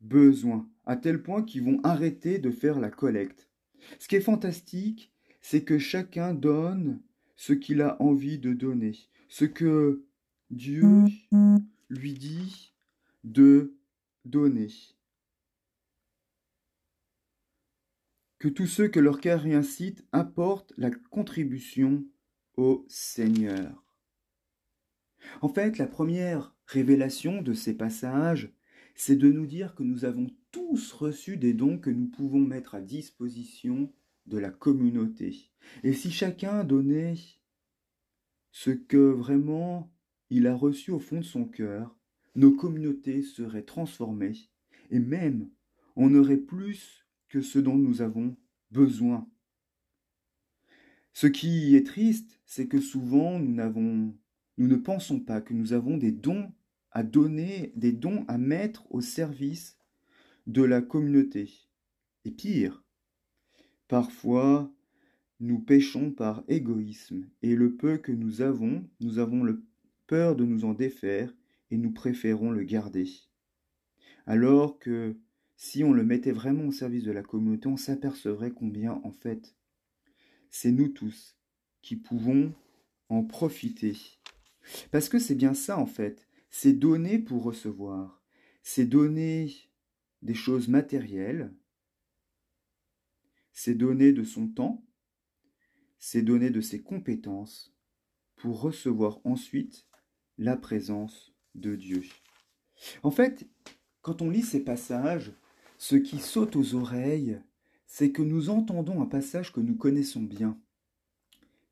besoin, 0.01 0.69
à 0.87 0.97
tel 0.97 1.23
point 1.23 1.43
qu'ils 1.43 1.65
vont 1.65 1.81
arrêter 1.83 2.39
de 2.39 2.51
faire 2.51 2.81
la 2.81 2.91
collecte. 2.91 3.49
Ce 3.99 4.09
qui 4.09 4.17
est 4.17 4.21
fantastique, 4.21 5.13
c'est 5.41 5.65
que 5.65 5.79
chacun 5.79 6.35
donne 6.35 7.01
ce 7.37 7.53
qu'il 7.53 7.83
a 7.83 8.01
envie 8.03 8.39
de 8.39 8.53
donner, 8.53 8.97
ce 9.29 9.45
que 9.45 10.05
Dieu 10.51 10.85
lui 11.89 12.13
dit 12.15 12.75
de 13.25 13.77
donner. 14.25 14.69
Que 18.39 18.49
tous 18.49 18.67
ceux 18.67 18.89
que 18.89 19.01
leur 19.01 19.21
cœur 19.21 19.47
y 19.47 19.55
incite 19.55 20.05
apportent 20.13 20.73
la 20.77 20.91
contribution 20.91 22.05
au 22.57 22.85
Seigneur. 22.89 23.88
En 25.41 25.49
fait, 25.49 25.79
la 25.79 25.87
première 25.87 26.55
révélation 26.67 27.43
de 27.43 27.55
ces 27.55 27.75
passages, 27.75 28.53
c'est 28.95 29.17
de 29.17 29.31
nous 29.31 29.47
dire 29.47 29.75
que 29.75 29.83
nous 29.83 30.05
avons 30.05 30.29
tous 30.51 30.93
reçu 30.93 31.37
des 31.37 31.55
dons 31.55 31.79
que 31.79 31.91
nous 31.91 32.09
pouvons 32.09 32.41
mettre 32.41 32.75
à 32.75 32.81
disposition 32.81 33.93
de 34.27 34.39
la 34.39 34.51
communauté. 34.51 35.51
Et 35.83 35.93
si 35.93 36.11
chacun 36.11 36.65
donnait 36.65 37.15
ce 38.51 38.71
que 38.71 38.97
vraiment 38.97 39.93
il 40.31 40.47
a 40.47 40.55
reçu 40.55 40.91
au 40.91 40.99
fond 40.99 41.19
de 41.19 41.25
son 41.25 41.45
cœur, 41.45 41.97
nos 42.35 42.53
communautés 42.53 43.23
seraient 43.23 43.63
transformées 43.63 44.51
et 44.91 44.99
même 44.99 45.49
on 45.97 46.15
aurait 46.15 46.37
plus 46.37 47.07
que 47.29 47.41
ce 47.41 47.59
dont 47.59 47.77
nous 47.77 48.03
avons 48.03 48.37
besoin. 48.71 49.29
Ce 51.13 51.27
qui 51.27 51.75
est 51.75 51.87
triste, 51.87 52.41
c'est 52.47 52.69
que 52.69 52.81
souvent 52.81 53.39
nous 53.39 53.53
n'avons 53.53 54.15
nous 54.59 54.69
ne 54.69 54.77
pensons 54.77 55.21
pas 55.21 55.41
que 55.41 55.55
nous 55.55 55.73
avons 55.73 55.97
des 55.97 56.13
dons 56.13 56.53
à 56.91 57.03
donner, 57.03 57.73
des 57.77 57.93
dons 57.93 58.25
à 58.29 58.39
mettre 58.39 58.87
au 58.93 59.01
service 59.01 59.79
de 60.47 60.63
la 60.63 60.83
communauté. 60.83 61.51
Et 62.25 62.31
pire, 62.31 62.85
Parfois, 63.89 64.71
nous 65.41 65.59
péchons 65.59 66.11
par 66.11 66.45
égoïsme, 66.47 67.27
et 67.41 67.57
le 67.57 67.75
peu 67.75 67.97
que 67.97 68.13
nous 68.13 68.43
avons, 68.43 68.87
nous 69.01 69.19
avons 69.19 69.47
peur 70.07 70.37
de 70.37 70.45
nous 70.45 70.67
en 70.67 70.75
défaire, 70.75 71.35
et 71.71 71.79
nous 71.79 71.91
préférons 71.91 72.51
le 72.51 72.65
garder. 72.65 73.09
Alors 74.27 74.79
que 74.79 75.17
si 75.57 75.83
on 75.85 75.93
le 75.95 76.05
mettait 76.05 76.33
vraiment 76.33 76.67
au 76.67 76.73
service 76.73 77.05
de 77.05 77.13
la 77.13 77.23
communauté, 77.23 77.67
on 77.67 77.79
s'apercevrait 77.79 78.51
combien, 78.51 79.01
en 79.05 79.11
fait, 79.11 79.57
c'est 80.51 80.73
nous 80.73 80.89
tous 80.89 81.39
qui 81.81 81.97
pouvons 81.97 82.53
en 83.09 83.25
profiter. 83.25 83.97
Parce 84.91 85.09
que 85.09 85.19
c'est 85.19 85.35
bien 85.35 85.55
ça, 85.55 85.79
en 85.79 85.87
fait, 85.87 86.29
c'est 86.51 86.73
donner 86.73 87.19
pour 87.19 87.43
recevoir, 87.43 88.23
c'est 88.63 88.87
donner 88.87 89.53
des 90.23 90.35
choses 90.35 90.69
matérielles, 90.69 91.55
c'est 93.53 93.75
donner 93.75 94.13
de 94.13 94.25
son 94.25 94.49
temps, 94.49 94.87
c'est 95.99 96.23
donner 96.23 96.51
de 96.51 96.61
ses 96.61 96.83
compétences 96.83 97.75
pour 98.37 98.61
recevoir 98.61 99.21
ensuite 99.25 99.87
la 100.39 100.57
présence 100.57 101.35
de 101.55 101.75
Dieu. 101.75 102.05
En 103.03 103.11
fait, 103.11 103.49
quand 104.01 104.23
on 104.23 104.31
lit 104.31 104.43
ces 104.43 104.63
passages, 104.63 105.33
ce 105.77 105.97
qui 105.97 106.19
saute 106.19 106.57
aux 106.57 106.75
oreilles, 106.75 107.41
c'est 107.87 108.13
que 108.13 108.23
nous 108.23 108.51
entendons 108.51 109.03
un 109.03 109.07
passage 109.07 109.53
que 109.53 109.61
nous 109.61 109.77
connaissons 109.77 110.23
bien, 110.23 110.61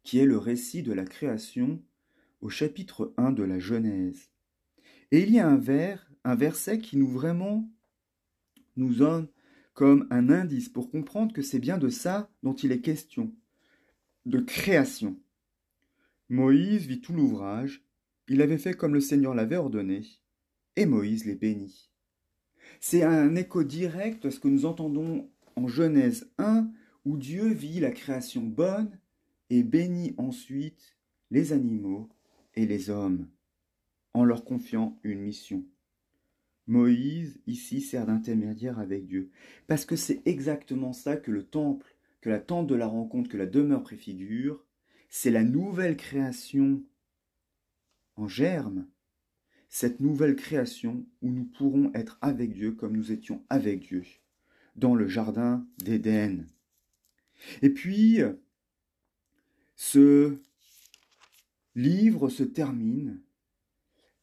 qui 0.02 0.18
est 0.18 0.26
le 0.26 0.38
récit 0.38 0.82
de 0.82 0.92
la 0.92 1.04
création 1.04 1.82
au 2.40 2.48
chapitre 2.48 3.14
1 3.16 3.32
de 3.32 3.42
la 3.42 3.58
Genèse. 3.58 4.30
Et 5.10 5.22
il 5.22 5.32
y 5.32 5.38
a 5.38 5.48
un 5.48 5.56
vers, 5.56 6.10
un 6.24 6.34
verset 6.34 6.78
qui 6.78 6.96
nous 6.96 7.08
vraiment 7.08 7.70
nous 8.76 8.94
donne 8.94 9.28
comme 9.74 10.06
un 10.10 10.30
indice 10.30 10.68
pour 10.68 10.90
comprendre 10.90 11.32
que 11.32 11.42
c'est 11.42 11.58
bien 11.58 11.78
de 11.78 11.88
ça 11.88 12.30
dont 12.42 12.54
il 12.54 12.72
est 12.72 12.80
question, 12.80 13.34
de 14.24 14.40
création. 14.40 15.20
Moïse 16.28 16.86
vit 16.86 17.00
tout 17.00 17.12
l'ouvrage, 17.12 17.84
il 18.28 18.42
avait 18.42 18.58
fait 18.58 18.74
comme 18.74 18.94
le 18.94 19.00
Seigneur 19.00 19.34
l'avait 19.34 19.56
ordonné, 19.56 20.02
et 20.76 20.86
Moïse 20.86 21.24
les 21.24 21.36
bénit. 21.36 21.90
C'est 22.80 23.02
un 23.02 23.36
écho 23.36 23.64
direct 23.64 24.24
à 24.24 24.30
ce 24.30 24.40
que 24.40 24.48
nous 24.48 24.64
entendons 24.64 25.30
en 25.54 25.68
Genèse 25.68 26.30
1, 26.38 26.70
où 27.04 27.16
Dieu 27.16 27.48
vit 27.52 27.80
la 27.80 27.92
création 27.92 28.42
bonne 28.42 28.98
et 29.50 29.62
bénit 29.62 30.14
ensuite 30.18 30.96
les 31.30 31.52
animaux 31.52 32.08
les 32.64 32.88
hommes, 32.88 33.28
en 34.14 34.24
leur 34.24 34.44
confiant 34.44 34.98
une 35.02 35.20
mission. 35.20 35.66
Moïse, 36.66 37.38
ici, 37.46 37.80
sert 37.80 38.06
d'intermédiaire 38.06 38.78
avec 38.78 39.06
Dieu. 39.06 39.30
Parce 39.66 39.84
que 39.84 39.96
c'est 39.96 40.22
exactement 40.24 40.92
ça 40.94 41.16
que 41.16 41.30
le 41.30 41.44
temple, 41.44 41.94
que 42.20 42.30
la 42.30 42.40
tente 42.40 42.66
de 42.66 42.74
la 42.74 42.86
rencontre, 42.86 43.28
que 43.28 43.36
la 43.36 43.46
demeure 43.46 43.82
préfigure. 43.82 44.64
C'est 45.08 45.30
la 45.30 45.44
nouvelle 45.44 45.96
création 45.96 46.82
en 48.16 48.26
germe. 48.26 48.86
Cette 49.68 50.00
nouvelle 50.00 50.36
création 50.36 51.06
où 51.22 51.30
nous 51.30 51.44
pourrons 51.44 51.92
être 51.94 52.18
avec 52.22 52.54
Dieu 52.54 52.72
comme 52.72 52.96
nous 52.96 53.12
étions 53.12 53.44
avec 53.50 53.80
Dieu 53.80 54.02
dans 54.74 54.94
le 54.94 55.08
jardin 55.08 55.66
d'Éden. 55.78 56.46
Et 57.62 57.70
puis, 57.70 58.20
ce 59.74 60.38
livre 61.76 62.28
se 62.28 62.42
termine 62.42 63.20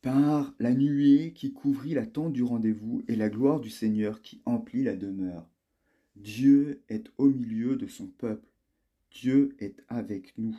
par 0.02 0.54
la 0.60 0.74
nuée 0.74 1.32
qui 1.34 1.54
couvrit 1.54 1.94
la 1.94 2.06
tente 2.06 2.34
du 2.34 2.44
rendez-vous 2.44 3.04
et 3.08 3.16
la 3.16 3.30
gloire 3.30 3.62
du 3.62 3.70
Seigneur 3.70 4.22
qui 4.22 4.42
emplit 4.46 4.84
la 4.84 4.98
demeure. 4.98 5.48
Dieu 6.18 6.84
est 6.90 7.10
au 7.18 7.30
milieu 7.30 7.78
de 7.78 7.88
son 7.88 8.08
peuple. 8.08 8.48
Dieu 9.12 9.56
est 9.60 9.82
avec 9.88 10.38
nous. 10.38 10.58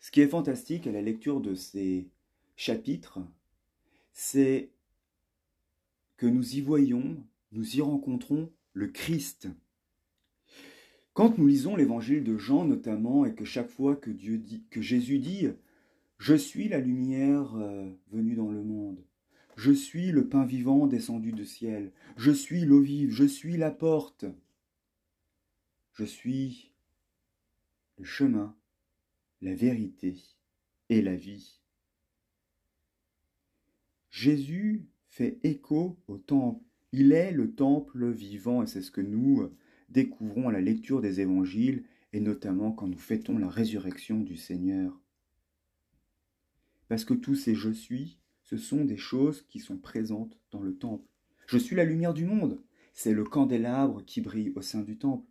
Ce 0.00 0.10
qui 0.10 0.20
est 0.20 0.28
fantastique 0.28 0.86
à 0.86 0.92
la 0.92 1.00
lecture 1.00 1.40
de 1.40 1.54
ces 1.54 2.08
chapitre, 2.56 3.20
c'est 4.12 4.70
que 6.16 6.26
nous 6.26 6.56
y 6.56 6.60
voyons, 6.60 7.22
nous 7.52 7.76
y 7.76 7.80
rencontrons 7.80 8.50
le 8.72 8.88
Christ. 8.88 9.48
Quand 11.16 11.38
nous 11.38 11.46
lisons 11.46 11.76
l'évangile 11.76 12.24
de 12.24 12.36
Jean 12.36 12.66
notamment, 12.66 13.24
et 13.24 13.34
que 13.34 13.46
chaque 13.46 13.70
fois 13.70 13.96
que, 13.96 14.10
Dieu 14.10 14.36
dit, 14.36 14.62
que 14.68 14.82
Jésus 14.82 15.18
dit 15.18 15.48
Je 16.18 16.34
suis 16.34 16.68
la 16.68 16.78
lumière 16.78 17.54
euh, 17.56 17.90
venue 18.12 18.34
dans 18.34 18.50
le 18.50 18.62
monde, 18.62 19.02
je 19.56 19.72
suis 19.72 20.12
le 20.12 20.28
pain 20.28 20.44
vivant 20.44 20.86
descendu 20.86 21.32
du 21.32 21.46
ciel, 21.46 21.90
je 22.18 22.30
suis 22.30 22.66
l'eau 22.66 22.82
vive, 22.82 23.12
je 23.12 23.24
suis 23.24 23.56
la 23.56 23.70
porte, 23.70 24.26
je 25.94 26.04
suis 26.04 26.74
le 27.96 28.04
chemin, 28.04 28.54
la 29.40 29.54
vérité 29.54 30.18
et 30.90 31.00
la 31.00 31.16
vie. 31.16 31.62
Jésus 34.10 34.86
fait 35.08 35.38
écho 35.44 35.96
au 36.08 36.18
temple. 36.18 36.62
Il 36.92 37.12
est 37.12 37.32
le 37.32 37.54
temple 37.54 38.10
vivant 38.10 38.62
et 38.62 38.66
c'est 38.66 38.82
ce 38.82 38.90
que 38.90 39.00
nous 39.00 39.40
euh, 39.40 39.56
découvrons 39.88 40.48
à 40.48 40.52
la 40.52 40.60
lecture 40.60 41.00
des 41.00 41.20
évangiles 41.20 41.84
et 42.12 42.20
notamment 42.20 42.72
quand 42.72 42.86
nous 42.86 42.98
fêtons 42.98 43.38
la 43.38 43.48
résurrection 43.48 44.20
du 44.20 44.36
Seigneur. 44.36 45.00
Parce 46.88 47.04
que 47.04 47.14
tous 47.14 47.34
ces 47.34 47.54
je 47.54 47.70
suis, 47.70 48.18
ce 48.42 48.56
sont 48.56 48.84
des 48.84 48.96
choses 48.96 49.42
qui 49.48 49.58
sont 49.58 49.76
présentes 49.76 50.38
dans 50.50 50.62
le 50.62 50.76
temple. 50.76 51.06
Je 51.46 51.58
suis 51.58 51.76
la 51.76 51.84
lumière 51.84 52.14
du 52.14 52.24
monde, 52.24 52.62
c'est 52.94 53.12
le 53.12 53.24
candélabre 53.24 54.04
qui 54.04 54.20
brille 54.20 54.52
au 54.56 54.62
sein 54.62 54.82
du 54.82 54.98
temple. 54.98 55.26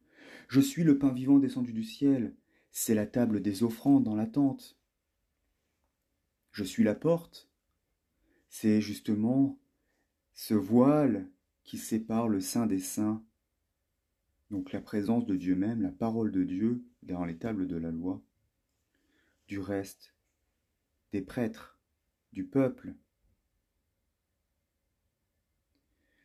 Je 0.48 0.60
suis 0.60 0.84
le 0.84 0.98
pain 0.98 1.12
vivant 1.12 1.40
descendu 1.40 1.74
du 1.74 1.84
ciel, 1.84 2.36
c'est 2.72 2.94
la 2.94 3.08
table 3.08 3.42
des 3.42 3.64
offrandes 3.64 4.04
dans 4.04 4.16
la 4.16 4.28
tente. 4.28 4.78
Je 6.52 6.64
suis 6.64 6.84
la 6.84 6.96
porte, 6.96 7.50
c'est 8.50 8.82
justement 8.82 9.58
ce 10.34 10.54
voile 10.54 11.30
qui 11.64 11.78
sépare 11.78 12.30
le 12.30 12.42
Saint 12.42 12.68
des 12.68 12.80
Saints, 12.80 13.24
donc 14.52 14.72
la 14.72 14.82
présence 14.82 15.26
de 15.26 15.36
Dieu 15.36 15.56
même, 15.56 15.82
la 15.82 15.92
parole 15.92 16.32
de 16.32 16.44
Dieu 16.44 16.84
dans 17.04 17.26
les 17.26 17.38
tables 17.38 17.68
de 17.68 17.78
la 17.78 17.92
loi, 17.92 18.22
du 19.48 19.60
reste, 19.60 20.14
des 21.12 21.22
prêtres, 21.22 21.80
du 22.34 22.46
peuple. 22.46 22.94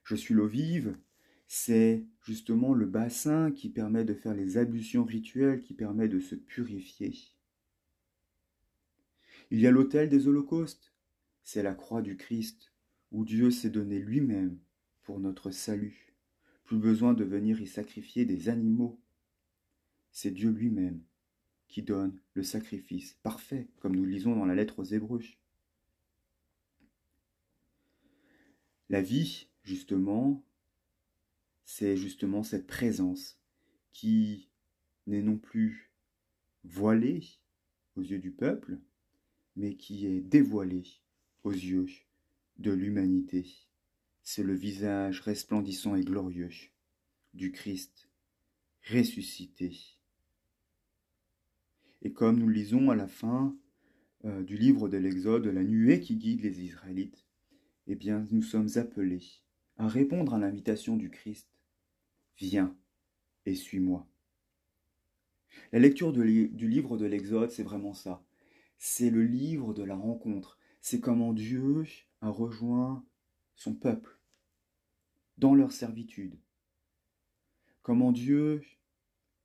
Je 0.04 0.16
suis 0.16 0.35
l'eau 0.35 0.46
vive, 0.46 0.96
c'est 1.46 2.04
justement 2.22 2.74
le 2.74 2.87
bassin 2.87 3.52
qui 3.52 3.68
permet 3.68 4.04
de 4.04 4.14
faire 4.14 4.35
les 4.35 4.59
ablutions 4.59 5.04
rituelles, 5.04 5.61
qui 5.61 5.74
permet 5.74 6.09
de 6.09 6.20
se 6.20 6.35
purifier. 6.35 7.14
Il 9.50 9.61
y 9.61 9.66
a 9.66 9.70
l'autel 9.70 10.09
des 10.09 10.28
holocaustes, 10.28 10.92
c'est 11.42 11.62
la 11.62 11.74
croix 11.74 12.02
du 12.02 12.16
Christ, 12.16 12.72
où 13.11 13.24
Dieu 13.24 13.50
s'est 13.50 13.70
donné 13.70 13.98
lui-même 13.98 14.59
pour 15.02 15.18
notre 15.18 15.50
salut. 15.50 16.10
Plus 16.70 16.78
besoin 16.78 17.14
de 17.14 17.24
venir 17.24 17.61
y 17.61 17.66
sacrifier 17.66 18.24
des 18.24 18.48
animaux. 18.48 19.00
C'est 20.12 20.30
Dieu 20.30 20.50
lui-même 20.50 21.02
qui 21.66 21.83
donne 21.83 22.16
le 22.35 22.44
sacrifice 22.44 23.14
parfait, 23.24 23.66
comme 23.80 23.96
nous 23.96 24.04
lisons 24.04 24.37
dans 24.37 24.44
la 24.44 24.54
lettre 24.54 24.78
aux 24.78 24.85
Hébreux. 24.85 25.24
La 28.88 29.02
vie, 29.02 29.48
justement, 29.64 30.44
c'est 31.64 31.96
justement 31.96 32.44
cette 32.44 32.68
présence 32.68 33.40
qui 33.92 34.48
n'est 35.09 35.22
non 35.22 35.38
plus 35.38 35.90
voilée 36.62 37.24
aux 37.96 38.02
yeux 38.02 38.20
du 38.20 38.30
peuple, 38.30 38.78
mais 39.56 39.74
qui 39.74 40.06
est 40.06 40.20
dévoilée 40.20 40.87
aux 41.42 41.50
yeux 41.50 41.88
de 42.59 42.70
l'humanité. 42.70 43.69
C'est 44.33 44.45
le 44.45 44.55
visage 44.55 45.23
resplendissant 45.23 45.97
et 45.97 46.05
glorieux 46.05 46.53
du 47.35 47.51
Christ 47.51 48.09
ressuscité. 48.88 49.77
Et 52.03 52.12
comme 52.12 52.38
nous 52.38 52.49
lisons 52.49 52.93
à 52.93 52.95
la 52.95 53.09
fin 53.09 53.59
euh, 54.25 54.45
du 54.45 54.57
livre 54.57 54.88
de 54.88 54.99
l'Exode, 54.99 55.47
la 55.47 55.64
nuée 55.64 55.99
qui 55.99 56.14
guide 56.14 56.43
les 56.43 56.62
Israélites, 56.62 57.27
eh 57.88 57.97
bien 57.97 58.25
nous 58.31 58.43
sommes 58.43 58.69
appelés 58.77 59.25
à 59.79 59.88
répondre 59.88 60.35
à 60.35 60.38
l'invitation 60.38 60.97
du 60.97 61.11
Christ. 61.11 61.49
Viens 62.38 62.79
et 63.47 63.57
suis-moi. 63.57 64.07
La 65.73 65.81
lecture 65.81 66.12
du 66.12 66.69
livre 66.69 66.97
de 66.97 67.07
l'Exode, 67.07 67.51
c'est 67.51 67.64
vraiment 67.64 67.95
ça. 67.95 68.25
C'est 68.79 69.11
le 69.11 69.25
livre 69.25 69.75
de 69.75 69.83
la 69.83 69.97
rencontre. 69.97 70.57
C'est 70.81 71.01
comment 71.01 71.33
Dieu 71.33 71.83
a 72.21 72.31
rejoint 72.31 73.05
son 73.57 73.75
peuple 73.75 74.19
dans 75.40 75.55
leur 75.55 75.72
servitude, 75.72 76.38
comment 77.81 78.12
Dieu 78.12 78.62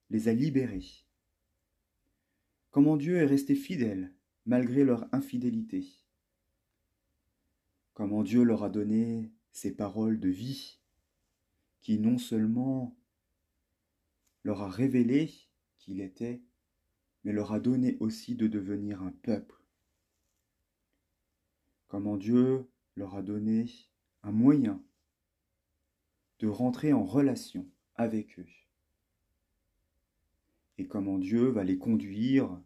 les 0.10 0.28
a 0.28 0.34
libérés, 0.34 1.06
comment 2.70 2.98
Dieu 2.98 3.16
est 3.16 3.26
resté 3.26 3.56
fidèle 3.56 4.14
malgré 4.46 4.84
leur 4.84 5.08
infidélité, 5.14 5.88
comment 7.94 8.24
Dieu 8.24 8.44
leur 8.44 8.64
a 8.64 8.70
donné 8.70 9.32
ses 9.54 9.74
paroles 9.74 10.20
de 10.20 10.28
vie, 10.28 10.82
qui 11.82 11.98
non 11.98 12.18
seulement 12.18 12.98
leur 14.44 14.62
a 14.62 14.70
révélé 14.70 15.32
qu'il 15.78 16.02
était, 16.02 16.44
mais 17.24 17.32
leur 17.32 17.54
a 17.54 17.62
donné 17.62 17.96
aussi 18.02 18.36
de 18.36 18.48
devenir 18.48 19.02
un 19.02 19.12
peuple. 19.12 19.64
Comment 21.88 22.18
Dieu 22.18 22.70
leur 22.96 23.16
a 23.16 23.22
donné 23.22 23.72
un 24.24 24.32
moyen 24.32 24.84
de 26.40 26.48
rentrer 26.48 26.94
en 26.94 27.04
relation 27.04 27.68
avec 27.96 28.40
eux. 28.40 28.48
Et 30.78 30.88
comment 30.88 31.18
Dieu 31.18 31.48
va 31.48 31.64
les 31.64 31.78
conduire 31.78 32.62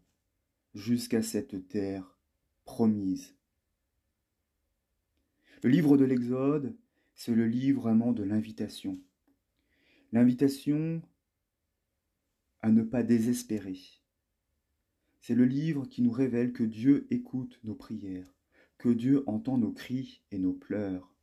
jusqu'à 0.74 1.22
cette 1.22 1.68
terre 1.68 2.18
promise. 2.66 3.36
Le 5.62 5.70
livre 5.70 5.98
de 5.98 6.06
l'Exode, 6.06 6.76
c'est 7.16 7.36
le 7.36 7.48
livre 7.48 7.82
vraiment 7.82 8.14
de 8.14 8.24
l'invitation. 8.24 9.00
L'invitation 10.12 11.02
à 12.62 12.72
ne 12.72 12.82
pas 12.82 13.04
désespérer. 13.04 13.78
C'est 15.20 15.36
le 15.36 15.46
livre 15.46 15.86
qui 15.86 16.02
nous 16.02 16.12
révèle 16.12 16.54
que 16.54 16.64
Dieu 16.64 17.08
écoute 17.10 17.60
nos 17.64 17.76
prières, 17.76 18.34
que 18.78 18.90
Dieu 18.90 19.24
entend 19.28 19.58
nos 19.58 19.72
cris 19.72 20.22
et 20.32 20.40
nos 20.40 20.54
pleurs, 20.54 21.14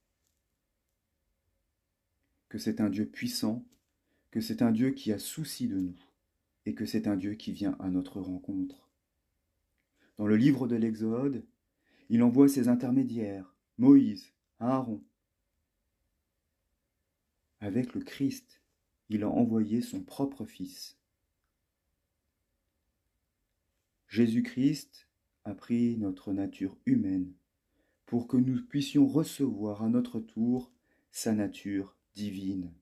que 2.49 2.59
c'est 2.59 2.81
un 2.81 2.91
Dieu 2.91 3.07
puissant, 3.07 3.65
que 4.31 4.41
c'est 4.41 4.63
un 4.63 4.73
Dieu 4.73 4.91
qui 4.91 5.13
a 5.13 5.19
souci 5.19 5.69
de 5.69 5.79
nous, 5.79 5.99
et 6.65 6.75
que 6.75 6.87
c'est 6.87 7.07
un 7.07 7.17
Dieu 7.17 7.35
qui 7.35 7.53
vient 7.53 7.77
à 7.79 7.91
notre 7.91 8.21
rencontre. 8.21 8.89
Dans 10.17 10.27
le 10.27 10.37
livre 10.37 10.67
de 10.67 10.77
l'Exode, 10.77 11.45
il 12.09 12.23
envoie 12.23 12.49
ses 12.49 12.69
intermédiaires, 12.69 13.55
Moïse, 13.79 14.33
Aaron. 14.59 15.03
Avec 17.61 17.95
le 17.95 18.01
Christ, 18.01 18.63
il 19.09 19.23
a 19.23 19.29
envoyé 19.29 19.81
son 19.83 20.03
propre 20.03 20.45
Fils. 20.45 20.97
Jésus-Christ 24.09 25.09
a 25.45 25.55
pris 25.55 25.97
notre 25.99 26.33
nature 26.33 26.77
humaine 26.87 27.33
pour 28.07 28.29
que 28.29 28.37
nous 28.37 28.65
puissions 28.65 29.07
recevoir 29.07 29.83
à 29.83 29.89
notre 29.89 30.21
tour 30.21 30.73
sa 31.11 31.33
nature 31.33 31.96
divine. 32.17 32.73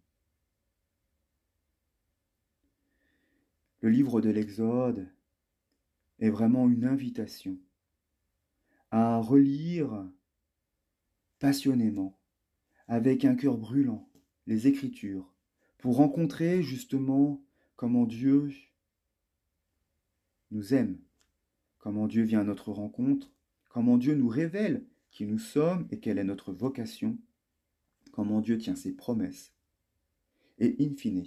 Le 3.81 3.91
livre 3.91 4.21
de 4.21 4.31
l'Exode 4.31 5.11
est 6.21 6.31
vraiment 6.31 6.71
une 6.71 6.85
invitation 6.85 7.59
à 8.93 9.19
relire 9.19 10.09
passionnément, 11.41 12.17
avec 12.87 13.25
un 13.25 13.35
cœur 13.35 13.59
brûlant, 13.59 14.09
les 14.47 14.69
Écritures, 14.69 15.35
pour 15.79 15.97
rencontrer 15.97 16.63
justement 16.63 17.43
comment 17.75 18.05
Dieu 18.05 18.53
nous 20.53 20.75
aime, 20.75 21.01
comment 21.79 22.07
Dieu 22.07 22.23
vient 22.23 22.41
à 22.41 22.45
notre 22.45 22.71
rencontre, 22.71 23.33
comment 23.69 23.99
Dieu 23.99 24.15
nous 24.15 24.29
révèle 24.29 24.87
qui 25.11 25.27
nous 25.27 25.41
sommes 25.41 25.89
et 25.91 25.99
quelle 25.99 26.19
est 26.19 26.25
notre 26.25 26.53
vocation, 26.53 27.19
comment 28.15 28.41
Dieu 28.41 28.59
tient 28.59 28.77
ses 28.77 28.93
promesses, 28.93 29.53
et 30.59 30.77
in 30.79 30.95
fine, 30.95 31.25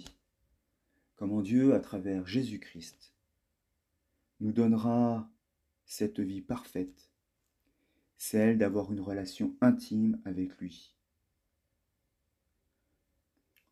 comment 1.16 1.42
Dieu, 1.42 1.74
à 1.74 1.80
travers 1.80 2.26
Jésus-Christ, 2.26 3.12
nous 4.40 4.52
donnera 4.52 5.30
cette 5.84 6.18
vie 6.18 6.40
parfaite, 6.40 7.10
celle 8.16 8.56
d'avoir 8.56 8.90
une 8.90 9.00
relation 9.00 9.54
intime 9.60 10.18
avec 10.24 10.56
lui. 10.56 10.96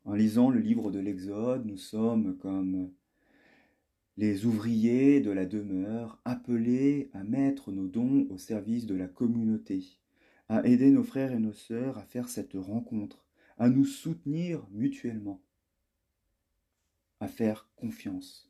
En 0.05 0.13
lisant 0.13 0.51
le 0.51 0.59
livre 0.59 0.91
de 0.91 0.99
l'Exode, 0.99 1.65
nous 1.65 1.77
sommes 1.77 2.37
comme 2.37 2.93
les 4.15 4.45
ouvriers 4.45 5.21
de 5.21 5.31
la 5.31 5.47
demeure 5.47 6.21
appelés 6.23 7.09
à 7.13 7.23
mettre 7.23 7.71
nos 7.71 7.87
dons 7.87 8.27
au 8.29 8.37
service 8.37 8.85
de 8.85 8.93
la 8.93 9.07
communauté, 9.07 9.97
à 10.49 10.65
aider 10.65 10.91
nos 10.91 11.03
frères 11.03 11.31
et 11.31 11.39
nos 11.39 11.53
sœurs 11.53 11.97
à 11.97 12.03
faire 12.03 12.29
cette 12.29 12.53
rencontre, 12.53 13.25
à 13.57 13.69
nous 13.69 13.85
soutenir 13.85 14.65
mutuellement, 14.71 15.41
à 17.19 17.27
faire 17.27 17.69
confiance. 17.75 18.49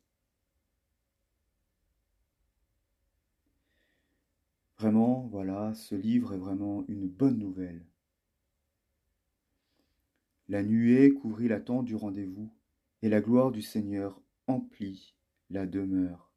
Vraiment, 4.77 5.27
voilà, 5.31 5.73
ce 5.73 5.95
livre 5.95 6.33
est 6.33 6.37
vraiment 6.37 6.85
une 6.87 7.07
bonne 7.07 7.39
nouvelle. 7.39 7.83
La 10.49 10.61
nuée 10.61 11.13
couvrit 11.13 11.47
la 11.47 11.59
tente 11.59 11.85
du 11.85 11.95
rendez-vous, 11.95 12.51
et 13.01 13.09
la 13.09 13.21
gloire 13.21 13.51
du 13.51 13.61
Seigneur 13.61 14.21
emplit 14.47 15.13
la 15.49 15.65
demeure. 15.65 16.31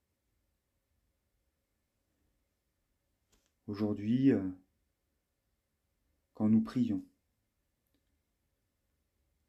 Aujourd'hui, 3.66 4.32
euh, 4.32 4.48
nous 6.48 6.60
prions, 6.60 7.04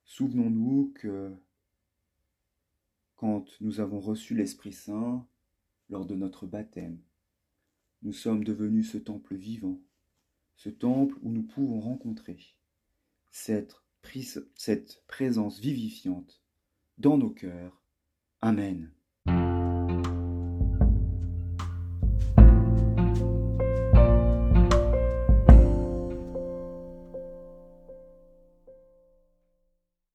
souvenons-nous 0.06 0.92
que 0.96 1.34
quand 3.16 3.46
nous 3.62 3.80
avons 3.80 4.00
reçu 4.00 4.36
l'Esprit 4.36 4.74
Saint 4.74 5.26
lors 5.89 6.06
de 6.06 6.16
notre 6.16 6.48
baptême, 6.48 7.00
nous 8.02 8.14
sommes 8.14 8.44
devenus 8.44 8.92
ce 8.92 8.98
temple 8.98 9.36
vivant, 9.36 9.80
ce 10.56 10.70
temple 10.70 11.18
où 11.22 11.32
nous 11.32 11.44
pouvons 11.44 11.80
rencontrer 11.80 12.56
cette, 13.30 13.76
cette 14.56 15.04
présence 15.08 15.60
vivifiante 15.60 16.42
dans 16.98 17.18
nos 17.18 17.30
cœurs. 17.30 17.82
Amen. 18.42 18.92